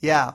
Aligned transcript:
Yeah. 0.00 0.32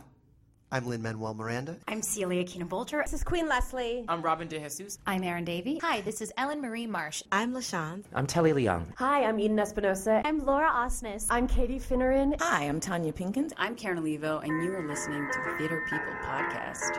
I'm 0.73 0.87
Lin 0.87 1.01
Manuel 1.01 1.33
Miranda. 1.33 1.77
I'm 1.87 2.01
Celia 2.01 2.45
Keenan 2.45 2.69
Bolger. 2.69 3.03
This 3.03 3.13
is 3.13 3.23
Queen 3.23 3.47
Leslie. 3.47 4.05
I'm 4.07 4.21
Robin 4.21 4.47
DeJesus. 4.47 4.97
I'm 5.05 5.21
Erin 5.21 5.43
Davie. 5.43 5.79
Hi, 5.79 5.99
this 6.01 6.21
is 6.21 6.31
Ellen 6.37 6.61
Marie 6.61 6.87
Marsh. 6.87 7.21
I'm 7.31 7.53
LaShawn. 7.53 8.03
I'm 8.13 8.25
Telly 8.25 8.53
Leung. 8.53 8.85
Hi, 8.95 9.25
I'm 9.25 9.37
Eden 9.39 9.59
Espinosa. 9.59 10.21
I'm 10.25 10.45
Laura 10.45 10.69
Osnes. 10.71 11.27
I'm 11.29 11.45
Katie 11.45 11.77
Finneran. 11.77 12.41
Hi, 12.41 12.63
I'm 12.63 12.79
Tonya 12.79 13.13
Pinkins. 13.13 13.51
I'm 13.57 13.75
Karen 13.75 13.99
Olivo, 13.99 14.39
and 14.39 14.63
you 14.63 14.73
are 14.73 14.87
listening 14.87 15.27
to 15.31 15.39
the 15.45 15.57
Theater 15.57 15.85
People 15.89 16.13
Podcast. 16.23 16.97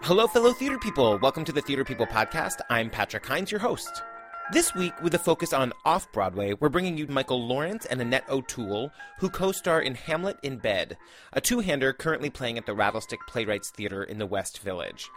Hello, 0.00 0.26
fellow 0.26 0.54
theater 0.54 0.78
people. 0.78 1.18
Welcome 1.18 1.44
to 1.44 1.52
the 1.52 1.60
Theater 1.60 1.84
People 1.84 2.06
Podcast. 2.06 2.60
I'm 2.70 2.88
Patrick 2.88 3.26
Hinds, 3.26 3.50
your 3.50 3.60
host. 3.60 4.02
This 4.50 4.74
week, 4.74 4.94
with 5.02 5.12
a 5.12 5.18
focus 5.18 5.52
on 5.52 5.74
off 5.84 6.10
Broadway, 6.10 6.54
we're 6.54 6.70
bringing 6.70 6.96
you 6.96 7.06
Michael 7.06 7.46
Laurence 7.46 7.84
and 7.84 8.00
Annette 8.00 8.26
O'Toole, 8.30 8.90
who 9.18 9.28
co 9.28 9.52
star 9.52 9.82
in 9.82 9.94
Hamlet 9.94 10.38
in 10.42 10.56
Bed, 10.56 10.96
a 11.34 11.40
two 11.42 11.60
hander 11.60 11.92
currently 11.92 12.30
playing 12.30 12.56
at 12.56 12.64
the 12.64 12.74
Rattlestick 12.74 13.18
Playwrights 13.28 13.68
Theater 13.68 14.02
in 14.02 14.16
the 14.16 14.24
West 14.24 14.60
Village. 14.60 15.10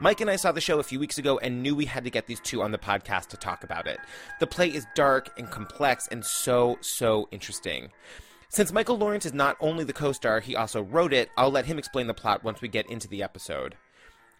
Mike 0.00 0.20
and 0.20 0.28
I 0.28 0.34
saw 0.34 0.50
the 0.50 0.60
show 0.60 0.80
a 0.80 0.82
few 0.82 0.98
weeks 0.98 1.16
ago 1.16 1.38
and 1.38 1.62
knew 1.62 1.76
we 1.76 1.84
had 1.84 2.02
to 2.02 2.10
get 2.10 2.26
these 2.26 2.40
two 2.40 2.60
on 2.60 2.72
the 2.72 2.78
podcast 2.78 3.28
to 3.28 3.36
talk 3.36 3.62
about 3.62 3.86
it. 3.86 4.00
The 4.40 4.48
play 4.48 4.66
is 4.66 4.84
dark 4.96 5.30
and 5.38 5.48
complex 5.48 6.08
and 6.08 6.24
so, 6.24 6.76
so 6.80 7.28
interesting. 7.30 7.92
Since 8.48 8.72
Michael 8.72 8.98
Laurence 8.98 9.24
is 9.24 9.32
not 9.32 9.56
only 9.60 9.84
the 9.84 9.92
co 9.92 10.10
star, 10.10 10.40
he 10.40 10.56
also 10.56 10.82
wrote 10.82 11.12
it, 11.12 11.30
I'll 11.36 11.52
let 11.52 11.66
him 11.66 11.78
explain 11.78 12.08
the 12.08 12.14
plot 12.14 12.42
once 12.42 12.60
we 12.60 12.66
get 12.66 12.90
into 12.90 13.06
the 13.06 13.22
episode. 13.22 13.76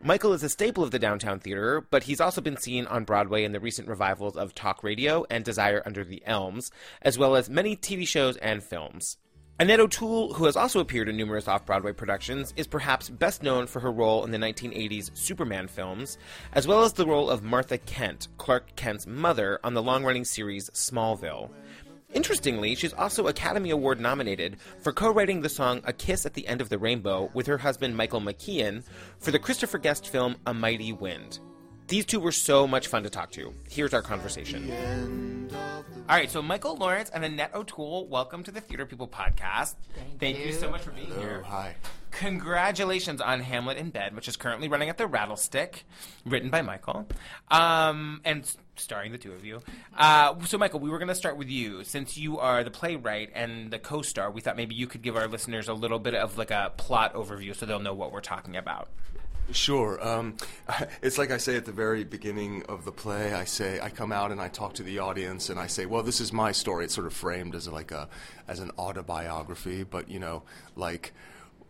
Michael 0.05 0.33
is 0.33 0.42
a 0.42 0.48
staple 0.48 0.83
of 0.83 0.91
the 0.91 0.98
downtown 0.98 1.38
theater, 1.38 1.87
but 1.88 2.02
he's 2.02 2.20
also 2.20 2.41
been 2.41 2.56
seen 2.56 2.88
on 2.88 3.05
Broadway 3.05 3.45
in 3.45 3.52
the 3.52 3.60
recent 3.60 3.87
revivals 3.87 4.37
of 4.37 4.52
Talk 4.52 4.83
Radio 4.83 5.24
and 5.30 5.45
Desire 5.45 5.80
Under 5.87 6.02
the 6.02 6.20
Elms, 6.27 6.73
as 7.02 7.16
well 7.16 7.37
as 7.37 7.48
many 7.48 7.77
TV 7.77 8.05
shows 8.05 8.37
and 8.38 8.65
films. 8.65 9.16
Annette 9.60 9.79
O'Toole, 9.79 10.34
who 10.34 10.46
has 10.46 10.57
also 10.57 10.80
appeared 10.80 11.09
in 11.09 11.16
numerous 11.16 11.46
off 11.46 11.65
Broadway 11.65 11.93
productions, 11.93 12.52
is 12.57 12.66
perhaps 12.66 13.10
best 13.10 13.45
known 13.45 13.68
for 13.68 13.79
her 13.79 13.93
role 13.93 14.24
in 14.24 14.32
the 14.32 14.38
1980s 14.38 15.16
Superman 15.16 15.68
films, 15.68 16.19
as 16.52 16.66
well 16.66 16.82
as 16.82 16.95
the 16.95 17.07
role 17.07 17.30
of 17.30 17.45
Martha 17.45 17.79
Kent, 17.79 18.26
Clark 18.38 18.74
Kent's 18.74 19.07
mother, 19.07 19.60
on 19.63 19.74
the 19.74 19.82
long 19.82 20.02
running 20.02 20.24
series 20.24 20.69
Smallville. 20.71 21.48
Interestingly, 22.13 22.74
she's 22.74 22.93
also 22.93 23.27
Academy 23.27 23.71
Award 23.71 23.99
nominated 23.99 24.57
for 24.80 24.93
co 24.93 25.10
writing 25.10 25.41
the 25.41 25.49
song 25.49 25.80
A 25.85 25.93
Kiss 25.93 26.27
at 26.27 26.35
the 26.35 26.46
End 26.46 26.60
of 26.60 26.69
the 26.69 26.79
Rainbow 26.79 27.30
with 27.32 27.46
her 27.46 27.59
husband 27.59 27.96
Michael 27.96 28.21
McKean 28.21 28.85
for 29.19 29.30
the 29.30 29.38
Christopher 29.38 29.79
Guest 29.79 30.09
film 30.09 30.37
A 30.46 30.52
Mighty 30.52 30.93
Wind. 30.93 31.41
These 31.93 32.07
two 32.07 32.21
were 32.21 32.32
so 32.32 32.66
much 32.66 32.88
fun 32.88 33.02
to 33.02 33.10
talk 33.10 33.32
to. 33.32 33.52
Here's 33.68 33.93
our 33.93 34.01
conversation. 34.01 35.51
All 36.09 36.16
right, 36.16 36.30
so 36.30 36.40
Michael 36.40 36.74
Laurence 36.74 37.10
and 37.10 37.23
Annette 37.23 37.54
O'Toole, 37.54 38.07
welcome 38.07 38.43
to 38.45 38.51
the 38.51 38.62
Theater 38.62 38.87
People 38.87 39.07
podcast. 39.07 39.74
Thank, 39.95 40.18
Thank 40.18 40.38
you. 40.38 40.46
you. 40.46 40.52
so 40.54 40.70
much 40.70 40.80
for 40.80 40.93
being 40.93 41.09
Hello, 41.09 41.20
here. 41.20 41.43
hi. 41.43 41.74
Congratulations 42.10 43.20
on 43.20 43.40
Hamlet 43.40 43.76
in 43.76 43.90
Bed, 43.90 44.16
which 44.16 44.26
is 44.26 44.38
currently 44.38 44.68
running 44.68 44.88
at 44.88 44.96
the 44.96 45.04
Rattlestick, 45.04 45.82
written 46.24 46.48
by 46.48 46.63
Michael, 46.63 47.07
um, 47.51 48.23
and 48.24 48.51
starring 48.76 49.13
the 49.13 49.18
two 49.18 49.32
of 49.32 49.45
you. 49.45 49.60
Uh, 49.95 50.35
so, 50.46 50.57
Michael, 50.57 50.80
we 50.80 50.88
were 50.88 50.98
going 50.98 51.09
to 51.09 51.15
start 51.15 51.37
with 51.37 51.51
you. 51.51 51.85
Since 51.85 52.16
you 52.16 52.38
are 52.38 52.65
the 52.65 52.70
playwright 52.70 53.32
and 53.35 53.70
the 53.70 53.79
co-star, 53.79 54.30
we 54.30 54.40
thought 54.40 54.57
maybe 54.57 54.74
you 54.74 54.87
could 54.87 55.02
give 55.02 55.15
our 55.15 55.29
listeners 55.29 55.68
a 55.68 55.74
little 55.74 55.98
bit 55.98 56.15
of 56.15 56.38
like 56.38 56.52
a 56.52 56.73
plot 56.79 57.13
overview 57.13 57.54
so 57.54 57.66
they'll 57.66 57.80
know 57.80 57.93
what 57.93 58.13
we're 58.13 58.23
talking 58.23 58.57
about. 58.57 58.88
Sure. 59.51 60.02
Um, 60.07 60.37
it's 61.02 61.18
like 61.18 61.30
I 61.30 61.37
say 61.37 61.57
at 61.57 61.65
the 61.65 61.73
very 61.73 62.04
beginning 62.04 62.62
of 62.68 62.85
the 62.85 62.93
play. 62.93 63.35
I 63.35 63.45
say 63.45 63.80
I 63.80 63.90
come 63.90 64.12
out 64.12 64.32
and 64.32 64.41
I 64.41 64.48
talk 64.48 64.75
to 64.75 64.82
the 64.82 65.00
audience 65.00 65.50
and 65.50 65.59
I 65.59 65.66
say, 65.66 65.87
"Well, 65.87 66.03
this 66.03 66.21
is 66.21 66.32
my 66.32 66.53
story." 66.53 66.84
It's 66.84 66.94
sort 66.94 67.06
of 67.06 67.12
framed 67.12 67.54
as 67.54 67.69
like 67.69 67.91
a 67.91 68.09
as 68.48 68.60
an 68.60 68.70
autobiography, 68.78 69.82
but 69.82 70.09
you 70.09 70.19
know, 70.19 70.43
like 70.76 71.12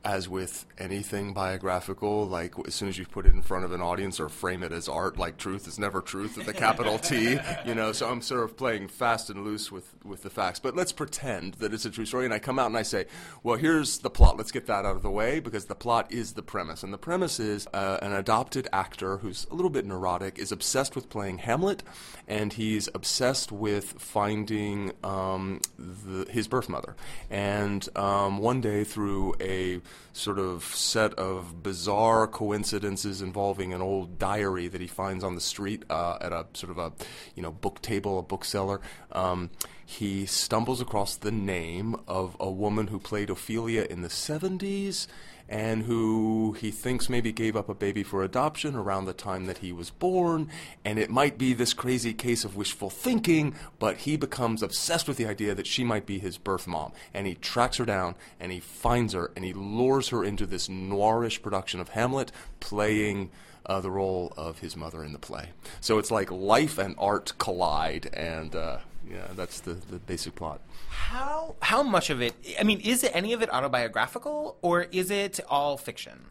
as 0.05 0.28
with 0.28 0.67
anything 0.78 1.33
biographical, 1.33 2.27
like 2.27 2.55
as 2.67 2.75
soon 2.75 2.89
as 2.89 2.98
you 2.98 3.06
put 3.06 3.27
it 3.27 3.33
in 3.33 3.42
front 3.42 3.64
of 3.64 3.72
an 3.72 3.81
audience 3.81 4.19
or 4.19 4.28
frame 4.28 4.62
it 4.62 4.72
as 4.72 4.89
art, 4.89 5.19
like 5.19 5.36
truth 5.36 5.69
is 5.69 5.78
never 5.78 6.00
truth 6.00 6.37
with 6.37 6.49
a 6.49 6.53
capital 6.53 6.99
T, 6.99 7.38
you 7.66 7.75
know. 7.75 7.93
So 7.93 8.09
I'm 8.09 8.21
sort 8.21 8.44
of 8.44 8.56
playing 8.56 8.88
fast 8.88 9.31
and 9.31 9.44
loose 9.44 9.71
with 9.71 9.94
with 10.04 10.22
the 10.22 10.31
facts. 10.31 10.59
But 10.59 10.75
let's 10.75 10.93
pretend 10.93 11.54
that 11.54 11.72
it's 11.72 11.84
a 11.84 11.91
true 11.91 12.06
story, 12.06 12.25
and 12.25 12.34
I 12.34 12.38
come 12.38 12.59
out 12.59 12.66
and 12.66 12.77
I 12.77 12.82
say, 12.82 13.06
well, 13.43 13.56
here's 13.56 13.99
the 13.99 14.10
plot. 14.10 14.37
Let's 14.37 14.53
get 14.53 14.66
that 14.66 14.84
out 14.84 14.97
of 14.97 15.03
the 15.03 15.10
way 15.10 15.41
because 15.41 15.66
the 15.66 15.75
plot 15.75 16.12
is 16.12 16.32
the 16.32 16.43
premise, 16.43 16.82
and 16.82 16.93
the 16.93 16.98
premise 16.98 17.38
is 17.38 17.66
uh, 17.72 17.98
an 18.03 18.12
adopted 18.12 18.69
actor 18.72 19.19
who's 19.19 19.47
a 19.50 19.54
little 19.54 19.71
bit 19.71 19.87
neurotic 19.87 20.38
is 20.38 20.53
obsessed 20.53 20.97
with 20.97 21.09
playing 21.09 21.38
Hamlet, 21.38 21.82
and 22.27 22.53
he's 22.53 22.88
obsessed 22.94 23.53
with 23.53 23.94
finding 23.98 24.93
um, 25.04 25.60
the, 25.78 26.27
his 26.31 26.48
birth 26.48 26.69
mother. 26.69 26.97
And 27.31 27.88
um, 27.97 28.38
one 28.38 28.60
day, 28.60 28.84
through 28.84 29.34
a 29.41 29.81
sort 30.12 30.38
of 30.38 30.64
set 30.64 31.14
of 31.14 31.62
bizarre 31.62 32.26
coincidences 32.26 33.22
involving 33.22 33.72
an 33.72 33.80
old 33.80 34.19
diary 34.19 34.69
that 34.69 34.80
he 34.80 34.86
finds 34.86 35.25
on 35.25 35.34
the 35.34 35.41
street 35.41 35.84
uh, 35.88 36.19
at 36.20 36.32
a 36.32 36.47
sort 36.53 36.70
of 36.70 36.78
a 36.78 36.92
you 37.34 37.42
know 37.42 37.50
book 37.50 37.80
table, 37.80 38.19
a 38.19 38.22
bookseller. 38.22 38.80
Um, 39.12 39.50
he 39.84 40.26
stumbles 40.26 40.80
across 40.80 41.16
the 41.16 41.32
name 41.32 41.97
of 42.06 42.36
a 42.41 42.50
woman 42.50 42.86
who 42.88 42.98
played 42.98 43.30
Ophelia 43.30 43.86
in 43.88 44.03
the 44.03 44.08
70s 44.08 45.06
and 45.48 45.82
who 45.84 46.56
he 46.58 46.70
thinks 46.70 47.08
maybe 47.08 47.32
gave 47.32 47.56
up 47.56 47.69
a 47.69 47.75
baby 47.75 48.03
for 48.03 48.22
adoption 48.22 48.75
around 48.75 49.04
the 49.04 49.12
time 49.12 49.47
that 49.47 49.58
he 49.58 49.72
was 49.72 49.91
born. 49.91 50.48
And 50.84 50.98
it 50.98 51.10
might 51.10 51.38
be 51.38 51.53
this 51.53 51.75
crazy 51.75 52.14
case 52.14 52.44
of 52.44 52.56
wishful 52.56 52.91
thinking, 52.91 53.54
but 53.78 53.98
he 53.98 54.16
becomes 54.16 54.62
obsessed 54.62 55.08
with 55.08 55.16
the 55.16 55.26
idea 55.26 55.54
that 55.54 55.66
she 55.66 55.84
might 55.84 56.06
be 56.06 56.19
his 56.19 56.38
birth 56.38 56.66
mom. 56.66 56.92
And 57.12 57.26
he 57.26 57.34
tracks 57.34 57.76
her 57.76 57.84
down 57.84 58.14
and 58.41 58.53
he 58.53 58.60
finds 58.60 59.14
her 59.14 59.30
and 59.36 59.44
he 59.44 59.53
lures 59.53 60.08
her 60.08 60.25
into 60.25 60.47
this 60.47 60.69
noirish 60.69 61.42
production 61.42 61.80
of 61.80 61.91
Hamlet, 61.91 62.32
playing. 62.60 63.30
Uh, 63.64 63.80
the 63.80 63.92
role 63.92 64.32
of 64.36 64.59
his 64.59 64.76
mother 64.76 65.04
in 65.04 65.12
the 65.12 65.20
play. 65.20 65.50
So 65.80 65.98
it's 65.98 66.10
like 66.10 66.32
life 66.32 66.78
and 66.78 66.97
art 66.98 67.32
collide, 67.38 68.10
and 68.12 68.56
uh, 68.56 68.78
yeah, 69.11 69.27
that's 69.35 69.61
the, 69.61 69.75
the 69.75 69.99
basic 69.99 70.35
plot. 70.35 70.61
How 70.89 71.55
how 71.61 71.83
much 71.83 72.11
of 72.11 72.21
it? 72.23 72.35
I 72.59 72.63
mean, 72.63 72.81
is 72.81 73.05
it 73.05 73.13
any 73.15 73.33
of 73.33 73.43
it 73.43 73.53
autobiographical 73.53 74.57
or 74.63 74.83
is 74.83 75.11
it 75.11 75.41
all 75.49 75.77
fiction? 75.77 76.27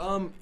Um, 0.00 0.34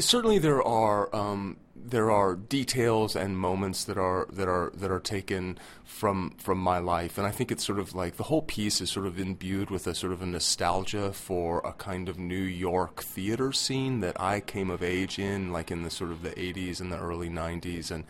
certainly 0.00 0.38
there 0.38 0.62
are 0.62 1.14
um, 1.14 1.56
there 1.74 2.10
are 2.10 2.34
details 2.34 3.16
and 3.16 3.38
moments 3.38 3.84
that 3.84 3.96
are 3.96 4.26
that 4.30 4.48
are 4.48 4.72
that 4.74 4.90
are 4.90 5.00
taken 5.00 5.58
from 5.84 6.34
from 6.38 6.58
my 6.58 6.78
life, 6.78 7.16
and 7.16 7.26
I 7.26 7.30
think 7.30 7.50
it's 7.50 7.64
sort 7.64 7.78
of 7.78 7.94
like 7.94 8.16
the 8.16 8.24
whole 8.24 8.42
piece 8.42 8.80
is 8.80 8.90
sort 8.90 9.06
of 9.06 9.18
imbued 9.18 9.70
with 9.70 9.86
a 9.86 9.94
sort 9.94 10.12
of 10.12 10.20
a 10.20 10.26
nostalgia 10.26 11.12
for 11.12 11.60
a 11.60 11.72
kind 11.72 12.08
of 12.08 12.18
New 12.18 12.34
York 12.36 13.02
theater 13.02 13.52
scene 13.52 14.00
that 14.00 14.20
I 14.20 14.40
came 14.40 14.70
of 14.70 14.82
age 14.82 15.18
in, 15.18 15.52
like 15.52 15.70
in 15.70 15.82
the 15.82 15.90
sort 15.90 16.10
of 16.10 16.22
the 16.22 16.30
'80s 16.30 16.80
and 16.80 16.92
the 16.92 16.98
early 16.98 17.30
'90s, 17.30 17.90
and 17.90 18.04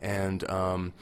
and 0.00 0.48
um, 0.48 0.94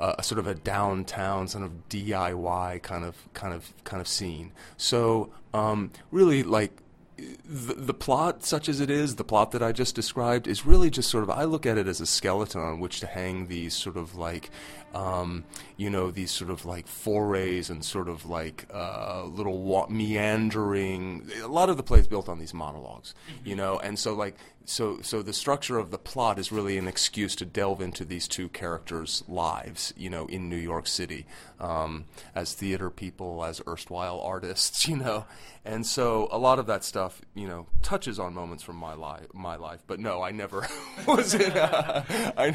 uh, 0.00 0.20
sort 0.22 0.38
of 0.38 0.46
a 0.46 0.54
downtown 0.54 1.48
sort 1.48 1.64
of 1.64 1.88
DIY 1.88 2.82
kind 2.82 3.04
of 3.04 3.16
kind 3.34 3.54
of 3.54 3.72
kind 3.84 4.00
of 4.00 4.08
scene. 4.08 4.52
So 4.76 5.30
um, 5.52 5.90
really 6.10 6.42
like 6.42 6.72
the, 7.16 7.74
the 7.74 7.94
plot, 7.94 8.44
such 8.44 8.68
as 8.68 8.80
it 8.80 8.90
is, 8.90 9.16
the 9.16 9.24
plot 9.24 9.52
that 9.52 9.62
I 9.62 9.72
just 9.72 9.94
described, 9.94 10.46
is 10.46 10.66
really 10.66 10.90
just 10.90 11.10
sort 11.10 11.22
of. 11.22 11.30
I 11.30 11.44
look 11.44 11.66
at 11.66 11.78
it 11.78 11.86
as 11.86 12.00
a 12.00 12.06
skeleton 12.06 12.60
on 12.60 12.80
which 12.80 13.00
to 13.00 13.06
hang 13.06 13.46
these 13.46 13.74
sort 13.74 13.96
of 13.96 14.16
like, 14.16 14.50
um, 14.94 15.44
you 15.76 15.90
know, 15.90 16.10
these 16.10 16.30
sort 16.30 16.50
of 16.50 16.64
like 16.64 16.86
forays 16.86 17.68
and 17.68 17.84
sort 17.84 18.08
of 18.08 18.26
like 18.26 18.66
uh, 18.72 19.24
little 19.24 19.60
wa- 19.60 19.88
meandering. 19.88 21.28
A 21.42 21.48
lot 21.48 21.68
of 21.68 21.76
the 21.76 21.82
play 21.82 21.98
is 21.98 22.06
built 22.06 22.28
on 22.28 22.38
these 22.38 22.52
monologs, 22.52 23.12
you 23.44 23.56
know, 23.56 23.78
and 23.80 23.98
so 23.98 24.14
like 24.14 24.36
so 24.64 25.00
so 25.02 25.22
the 25.22 25.32
structure 25.32 25.78
of 25.78 25.90
the 25.90 25.98
plot 25.98 26.38
is 26.38 26.50
really 26.50 26.78
an 26.78 26.88
excuse 26.88 27.36
to 27.36 27.44
delve 27.44 27.80
into 27.80 28.04
these 28.04 28.28
two 28.28 28.48
characters' 28.48 29.24
lives, 29.28 29.92
you 29.96 30.08
know, 30.08 30.26
in 30.26 30.48
New 30.48 30.56
York 30.56 30.86
City, 30.86 31.26
um, 31.60 32.04
as 32.34 32.54
theater 32.54 32.88
people, 32.88 33.44
as 33.44 33.60
erstwhile 33.66 34.20
artists, 34.20 34.88
you 34.88 34.96
know, 34.96 35.26
and 35.66 35.86
so 35.86 36.28
a 36.30 36.38
lot 36.38 36.58
of 36.58 36.66
that 36.66 36.84
stuff, 36.84 37.22
you 37.34 37.48
know, 37.48 37.66
touches 37.82 38.18
on 38.18 38.34
moments 38.34 38.62
from 38.62 38.76
my 38.76 38.92
life, 38.92 39.26
my 39.32 39.56
life. 39.56 39.82
But 39.86 39.98
no, 39.98 40.22
I 40.22 40.30
never 40.30 40.66
was 41.06 41.34
in 41.34 41.52
a, 41.56 42.34
I, 42.36 42.50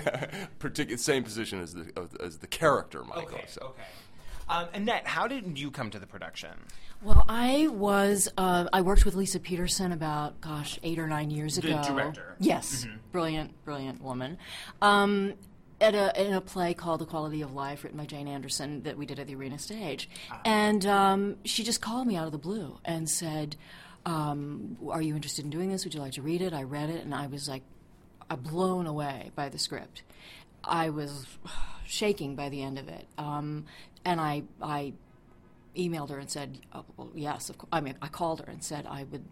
particular 0.59 0.97
same 0.97 1.23
position 1.23 1.61
as 1.61 1.73
the 1.73 1.91
as 2.19 2.28
the 2.37 2.47
character, 2.47 3.03
Michael. 3.03 3.23
Okay, 3.23 3.45
so. 3.47 3.61
okay. 3.67 3.83
Um, 4.47 4.67
Annette, 4.73 5.05
how 5.05 5.27
did 5.27 5.59
you 5.59 5.69
come 5.69 5.91
to 5.91 5.99
the 5.99 6.07
production? 6.07 6.49
Well, 7.01 7.23
I 7.29 7.67
was 7.67 8.29
uh, 8.37 8.67
I 8.73 8.81
worked 8.81 9.05
with 9.05 9.15
Lisa 9.15 9.39
Peterson 9.39 9.91
about 9.91 10.41
gosh 10.41 10.79
eight 10.83 10.97
or 10.99 11.07
nine 11.07 11.29
years 11.31 11.55
The 11.55 11.67
ago. 11.77 11.83
director. 11.87 12.35
Yes, 12.39 12.87
brilliant, 13.11 13.63
brilliant 13.63 14.01
woman. 14.01 14.37
Um, 14.81 15.35
at 15.79 15.95
a 15.95 16.21
in 16.27 16.33
a 16.33 16.41
play 16.41 16.73
called 16.73 16.99
The 16.99 17.05
Quality 17.05 17.41
of 17.41 17.53
Life, 17.53 17.83
written 17.83 17.97
by 17.97 18.05
Jane 18.05 18.27
Anderson, 18.27 18.83
that 18.83 18.97
we 18.97 19.05
did 19.05 19.17
at 19.19 19.27
the 19.27 19.35
Arena 19.35 19.57
Stage, 19.59 20.09
and 20.43 20.85
um, 20.85 21.37
she 21.45 21.63
just 21.63 21.79
called 21.79 22.05
me 22.07 22.17
out 22.17 22.25
of 22.25 22.31
the 22.33 22.37
blue 22.37 22.79
and 22.83 23.09
said, 23.09 23.55
um, 24.05 24.77
"Are 24.89 25.01
you 25.01 25.15
interested 25.15 25.45
in 25.45 25.51
doing 25.51 25.69
this? 25.69 25.85
Would 25.85 25.93
you 25.93 26.01
like 26.01 26.13
to 26.13 26.21
read 26.21 26.41
it?" 26.41 26.53
I 26.53 26.63
read 26.63 26.89
it, 26.89 27.05
and 27.05 27.15
I 27.15 27.27
was 27.27 27.47
like, 27.47 27.63
blown 28.43 28.87
away 28.87 29.31
by 29.35 29.47
the 29.47 29.57
script. 29.57 30.03
I 30.63 30.89
was 30.89 31.25
shaking 31.85 32.35
by 32.35 32.49
the 32.49 32.61
end 32.61 32.79
of 32.79 32.87
it, 32.87 33.07
um, 33.17 33.65
and 34.05 34.19
I 34.19 34.43
I 34.61 34.93
emailed 35.75 36.09
her 36.09 36.19
and 36.19 36.29
said, 36.29 36.59
oh, 36.73 36.83
well, 36.97 37.11
yes, 37.15 37.49
of 37.49 37.57
course. 37.57 37.69
I 37.71 37.81
mean, 37.81 37.95
I 38.01 38.07
called 38.07 38.39
her 38.41 38.51
and 38.51 38.63
said 38.63 38.85
I 38.87 39.03
would 39.03 39.23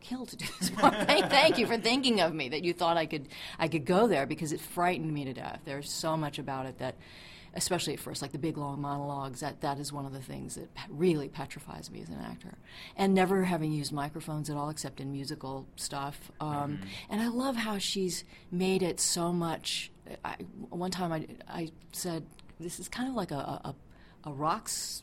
kill 0.00 0.26
to 0.26 0.36
do 0.36 0.46
this. 0.60 0.70
thank, 0.76 1.26
thank 1.26 1.58
you 1.58 1.66
for 1.66 1.76
thinking 1.76 2.20
of 2.20 2.32
me. 2.32 2.48
That 2.48 2.64
you 2.64 2.72
thought 2.72 2.96
I 2.96 3.06
could 3.06 3.28
I 3.58 3.68
could 3.68 3.84
go 3.84 4.06
there 4.06 4.26
because 4.26 4.52
it 4.52 4.60
frightened 4.60 5.12
me 5.12 5.24
to 5.24 5.32
death. 5.32 5.60
There's 5.64 5.90
so 5.90 6.16
much 6.16 6.38
about 6.38 6.66
it 6.66 6.78
that, 6.78 6.94
especially 7.54 7.94
at 7.94 8.00
first, 8.00 8.22
like 8.22 8.32
the 8.32 8.38
big 8.38 8.56
long 8.56 8.80
monologues. 8.80 9.40
That 9.40 9.60
that 9.62 9.78
is 9.78 9.92
one 9.92 10.06
of 10.06 10.12
the 10.12 10.22
things 10.22 10.54
that 10.54 10.68
really 10.88 11.28
petrifies 11.28 11.90
me 11.90 12.02
as 12.02 12.08
an 12.08 12.20
actor. 12.20 12.54
And 12.96 13.14
never 13.14 13.44
having 13.44 13.72
used 13.72 13.92
microphones 13.92 14.48
at 14.48 14.56
all, 14.56 14.70
except 14.70 15.00
in 15.00 15.12
musical 15.12 15.66
stuff. 15.76 16.30
Um, 16.40 16.80
And 17.10 17.20
I 17.20 17.28
love 17.28 17.56
how 17.56 17.78
she's 17.78 18.24
made 18.50 18.82
it 18.82 19.00
so 19.00 19.32
much. 19.32 19.90
I, 20.24 20.36
one 20.70 20.90
time 20.90 21.12
I 21.12 21.26
I 21.48 21.70
said 21.92 22.24
this 22.60 22.78
is 22.80 22.88
kind 22.88 23.08
of 23.08 23.14
like 23.14 23.30
a 23.30 23.34
a, 23.36 23.74
a 24.24 24.32
rocks 24.32 25.02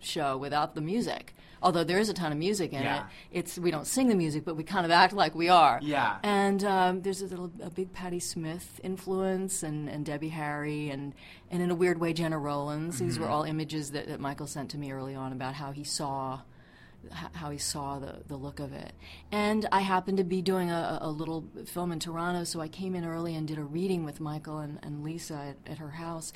show 0.00 0.36
without 0.36 0.74
the 0.74 0.80
music. 0.80 1.34
Although 1.62 1.84
there 1.84 1.98
is 1.98 2.08
a 2.08 2.14
ton 2.14 2.32
of 2.32 2.38
music 2.38 2.72
in 2.72 2.82
Yeah. 2.82 3.04
it, 3.30 3.38
it's 3.40 3.58
we 3.58 3.70
don't 3.70 3.86
sing 3.86 4.08
the 4.08 4.14
music, 4.14 4.46
but 4.46 4.56
we 4.56 4.64
kind 4.64 4.86
of 4.86 4.90
act 4.90 5.12
like 5.12 5.34
we 5.34 5.50
are. 5.50 5.78
Yeah. 5.82 6.16
And 6.22 6.64
um, 6.64 7.02
there's 7.02 7.20
a 7.20 7.26
little 7.26 7.52
a 7.62 7.68
big 7.68 7.92
Patti 7.92 8.18
Smith 8.18 8.80
influence, 8.82 9.62
and, 9.62 9.86
and 9.86 10.06
Debbie 10.06 10.30
Harry, 10.30 10.88
and 10.88 11.12
and 11.50 11.60
in 11.62 11.70
a 11.70 11.74
weird 11.74 11.98
way 12.00 12.14
Jenna 12.14 12.38
Rollins. 12.38 12.98
These 12.98 13.18
were 13.18 13.28
all 13.28 13.42
images 13.42 13.90
that, 13.90 14.08
that 14.08 14.20
Michael 14.20 14.46
sent 14.46 14.70
to 14.70 14.78
me 14.78 14.90
early 14.90 15.14
on 15.14 15.32
about 15.32 15.52
how 15.54 15.70
he 15.72 15.84
saw 15.84 16.40
how 17.32 17.50
he 17.50 17.58
saw 17.58 17.98
the, 17.98 18.22
the 18.26 18.36
look 18.36 18.60
of 18.60 18.72
it. 18.72 18.92
And 19.32 19.66
I 19.72 19.80
happened 19.80 20.18
to 20.18 20.24
be 20.24 20.42
doing 20.42 20.70
a, 20.70 20.98
a 21.00 21.10
little 21.10 21.44
film 21.66 21.92
in 21.92 21.98
Toronto, 21.98 22.44
so 22.44 22.60
I 22.60 22.68
came 22.68 22.94
in 22.94 23.04
early 23.04 23.34
and 23.34 23.48
did 23.48 23.58
a 23.58 23.62
reading 23.62 24.04
with 24.04 24.20
Michael 24.20 24.58
and, 24.58 24.78
and 24.82 25.02
Lisa 25.02 25.54
at, 25.66 25.72
at 25.72 25.78
her 25.78 25.90
house. 25.90 26.32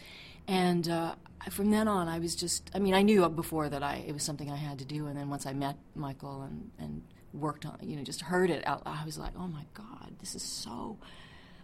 And 0.47 0.89
uh, 0.89 1.15
from 1.51 1.71
then 1.71 1.89
on, 1.89 2.09
I 2.09 2.19
was 2.19 2.35
just, 2.35 2.71
I 2.75 2.79
mean, 2.79 2.95
I 2.95 3.03
knew 3.03 3.29
before 3.29 3.69
that 3.69 3.83
I, 3.83 4.05
it 4.07 4.13
was 4.13 4.23
something 4.23 4.51
I 4.51 4.57
had 4.57 4.79
to 4.79 4.85
do. 4.85 5.07
And 5.07 5.17
then 5.17 5.29
once 5.31 5.47
I 5.47 5.53
met 5.53 5.77
Michael 5.95 6.43
and, 6.43 6.71
and 6.79 7.03
worked 7.33 7.67
on, 7.67 7.79
you 7.83 7.97
know, 7.97 8.03
just 8.03 8.23
heard 8.23 8.51
it 8.51 8.67
out, 8.67 8.83
I 8.87 9.05
was 9.05 9.19
like, 9.19 9.33
oh 9.37 9.47
my 9.47 9.65
God, 9.75 10.15
this 10.21 10.35
is 10.35 10.43
so 10.43 10.99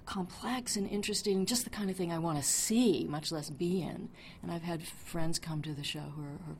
complex 0.06 0.76
and 0.76 0.90
interesting, 0.90 1.46
just 1.46 1.64
the 1.64 1.70
kind 1.70 1.88
of 1.88 1.96
thing 1.96 2.12
I 2.12 2.18
want 2.18 2.38
to 2.38 2.44
see, 2.44 3.06
much 3.08 3.30
less 3.30 3.48
be 3.48 3.80
in. 3.80 4.08
And 4.42 4.50
I've 4.50 4.62
had 4.62 4.82
friends 4.82 5.38
come 5.38 5.62
to 5.62 5.72
the 5.72 5.84
show 5.84 6.12
who 6.16 6.22
are, 6.22 6.38
who 6.46 6.56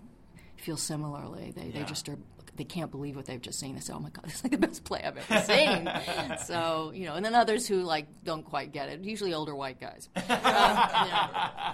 feel 0.61 0.77
similarly. 0.77 1.53
They 1.57 1.71
they 1.71 1.85
just 1.85 2.09
are 2.09 2.19
they 2.61 2.65
can't 2.65 2.91
believe 2.91 3.17
what 3.17 3.25
they've 3.25 3.41
just 3.41 3.59
seen. 3.59 3.75
They 3.75 3.81
say, 3.81 3.95
"Oh 3.95 4.01
my 4.01 4.11
god, 4.11 4.25
this 4.27 4.37
is 4.37 4.45
like 4.45 4.53
the 4.53 4.59
best 4.59 4.85
play 4.85 5.03
I've 5.03 5.17
ever 5.17 5.45
seen." 5.47 6.37
so 6.45 6.93
you 6.95 7.07
know, 7.07 7.15
and 7.15 7.25
then 7.25 7.35
others 7.35 7.67
who 7.67 7.83
like 7.83 8.07
don't 8.23 8.45
quite 8.45 8.73
get 8.73 8.89
it. 8.89 9.01
Usually 9.01 9.33
older 9.33 9.55
white 9.55 9.81
guys. 9.81 10.09
Uh, 10.15 10.23
yeah. 10.29 11.73